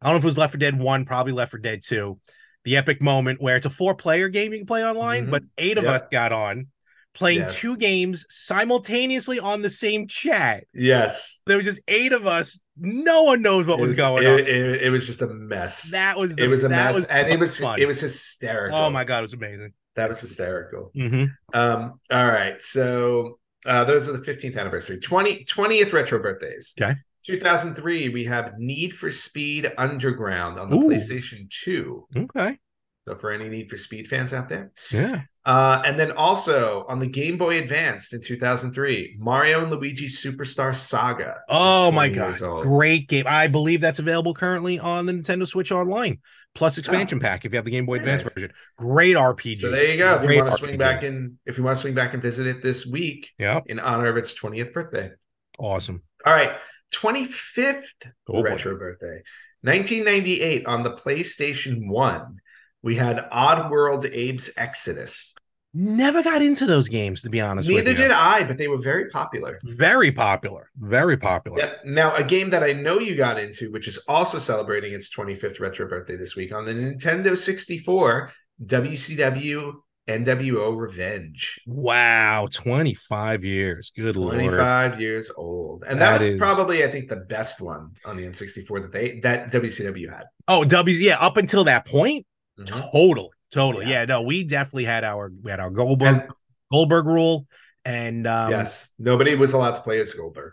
[0.00, 2.18] I don't know if it was Left 4 Dead One, probably Left 4 Dead Two.
[2.64, 5.30] The epic moment where it's a four-player game you can play online, Mhm.
[5.30, 5.92] but eight of Yeah.
[5.92, 6.68] us got on
[7.14, 7.56] playing Yes.
[7.56, 10.64] two games simultaneously on the same chat.
[10.72, 12.58] Yes, There was just eight of us.
[12.76, 14.38] No one knows what it was, going it, on.
[14.40, 15.90] It, it was just a mess.
[15.90, 17.80] that was the, it was a mess, was and it was fun.
[17.80, 18.78] it was hysterical.
[18.78, 19.72] oh my god, it was amazing.
[19.96, 20.90] That was hysterical.
[20.94, 22.60] hmm Um, all right.
[22.62, 24.98] So uh, those are the 15th anniversary.
[25.00, 26.74] 20, 20th retro birthdays.
[26.80, 26.94] Okay.
[27.26, 30.88] 2003, we have Need for Speed Underground on the Ooh.
[30.88, 32.06] PlayStation 2.
[32.16, 32.58] Okay,
[33.06, 34.72] So for any Need for Speed fans out there.
[34.90, 35.22] yeah.
[35.44, 40.72] Uh, and then also on the Game Boy Advanced in 2003, Mario and Luigi Superstar
[40.72, 41.38] Saga.
[41.48, 43.24] Oh my 20 god, great game!
[43.26, 46.18] I believe that's available currently on the Nintendo Switch Online
[46.54, 48.00] plus expansion pack if you have the Game Boy Oh.
[48.00, 48.32] Advance nice.
[48.34, 48.52] version.
[48.76, 49.60] Great RPG.
[49.62, 50.14] So there you go.
[50.22, 52.46] If you want to swing back in, if you want to swing back and visit
[52.46, 55.10] it this week yeah, in honor of its 20th birthday.
[55.58, 56.02] awesome.
[56.24, 56.52] All right,
[56.94, 57.82] 25th
[58.28, 58.42] Oh, boy.
[58.42, 59.22] retro birthday.
[59.62, 62.36] 1998 on the PlayStation 1,
[62.82, 65.31] we had Oddworld Abe's Exodus.
[65.74, 67.68] Never got into those games to be honest.
[67.68, 68.04] Neither with you.
[68.04, 69.58] did I, but they were very popular.
[69.64, 70.70] Very popular.
[70.76, 71.58] Very popular.
[71.58, 71.84] Yep.
[71.86, 75.60] Now, a game that I know you got into, which is also celebrating its 25th
[75.60, 78.30] retro birthday this week on the Nintendo 64,
[78.64, 79.72] WCW
[80.08, 81.60] NWO Revenge.
[81.64, 83.92] Wow, twenty five years.
[83.96, 84.34] Good lord.
[84.34, 85.84] 25 years old.
[85.86, 88.92] And that, That was is- probably, I think, the best one on the N64 that
[88.92, 90.24] they that WCW had.
[90.48, 90.96] Oh, W.
[90.96, 92.26] Yeah, up until that point,
[92.58, 92.66] Mhm.
[92.66, 93.86] totally, totally.
[93.86, 94.00] Yeah.
[94.00, 94.04] Yeah.
[94.06, 96.22] no, we definitely had our we had our Goldberg And
[96.70, 97.46] Goldberg rule,
[97.84, 100.52] and um, yes, nobody was allowed to play as Goldberg.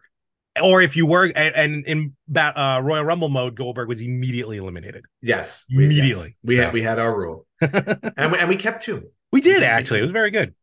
[0.62, 5.06] or if you were and, and in uh, Royal Rumble mode, Goldberg was immediately eliminated.
[5.22, 5.92] Yes, we, yes.
[5.94, 6.38] Immediately.
[6.44, 9.10] We So- had we had our rule, and we, and we kept two.
[9.32, 10.00] We did actually.
[10.00, 10.54] It was very good.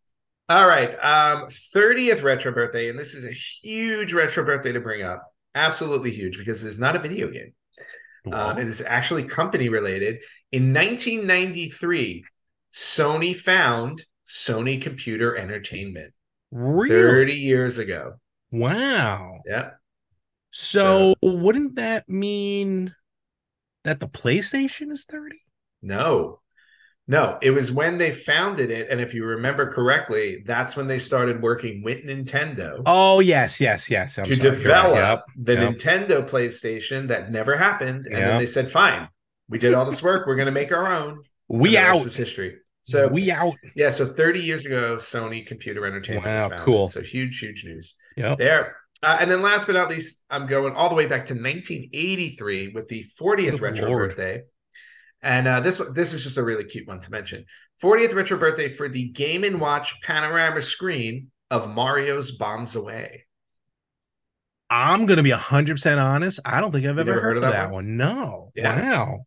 [0.49, 5.03] All right, um, 30th retro birthday, and this is a huge retro birthday to bring
[5.03, 5.24] up.
[5.57, 7.53] Absolutely huge because it's not a video game.
[8.33, 10.22] Um, it is actually company related.
[10.53, 12.24] In 1993,
[12.72, 16.12] Sony found Sony Computer Entertainment.
[16.51, 16.91] really?
[16.91, 18.14] 30 years ago.
[18.51, 19.41] Wow.
[19.47, 19.70] Yeah.
[20.51, 22.95] So wouldn't that mean
[23.85, 25.43] that the PlayStation is thirty?
[25.83, 26.41] No,
[27.09, 28.88] no, it was when they founded it.
[28.90, 33.90] And if you remember correctly, that's when they started working with Nintendo Oh yes, yes,
[33.90, 34.18] yes.
[34.18, 34.59] I'm to sorry, right.
[34.59, 35.24] develop Yep.
[35.36, 35.74] the yep.
[35.74, 38.07] Nintendo PlayStation that never happened.
[38.07, 39.09] And then they said, fine,
[39.48, 40.26] we did all this work.
[40.26, 41.22] We're going to make our own.
[41.48, 42.07] We And the rest out.
[42.07, 42.57] is history.
[42.82, 43.54] So, we out.
[43.74, 46.64] yeah, so 30 years ago, Sony Computer Entertainment Wow, was founded.
[46.64, 46.88] cool.
[46.88, 48.38] So huge, huge news Yep.
[48.38, 48.76] there.
[49.02, 52.68] Uh, and then last but not least, I'm going all the way back to 1983
[52.74, 54.11] with the 40th Good retro Lord.
[54.11, 54.42] birthday.
[55.23, 57.45] And uh, this this is just a really cute one to mention.
[57.83, 63.25] 40th retro birthday for the Game and Watch panorama screen of Mario's Bombs Away.
[64.69, 66.41] I'm gonna be hundred percent honest.
[66.45, 67.97] I don't think I've ever never heard, of that, one?
[67.97, 68.51] No.
[68.55, 68.81] Yeah.
[68.81, 69.27] Wow.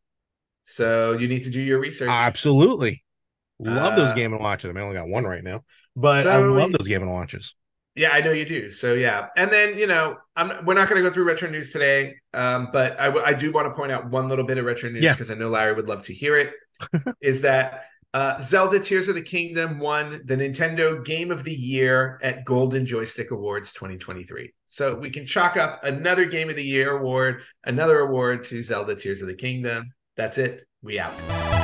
[0.63, 2.09] So you need to do your research.
[2.09, 3.03] Absolutely.
[3.59, 4.69] Love those Uh, Game and Watches.
[4.69, 5.63] I mean, I only got one right now,
[5.95, 7.55] but I So- love those Game and Watches.
[7.99, 8.69] Yeah, I know you do.
[8.69, 11.73] So yeah, and then you know, I'm we're not going to go through retro news
[11.73, 14.89] today, um, but I, I do want to point out one little bit of retro
[14.89, 15.13] news Yeah.
[15.13, 16.53] because I know Larry would love to hear it.
[17.21, 17.83] is that
[18.13, 22.85] uh, Zelda Tears of the Kingdom won the Nintendo Game of the Year at Golden
[22.85, 24.53] Joystick Awards 2023.
[24.65, 28.95] So we can chalk up another Game of the Year award, another award to Zelda
[28.95, 29.91] Tears of the Kingdom.
[30.15, 30.65] That's it.
[30.81, 31.58] We out.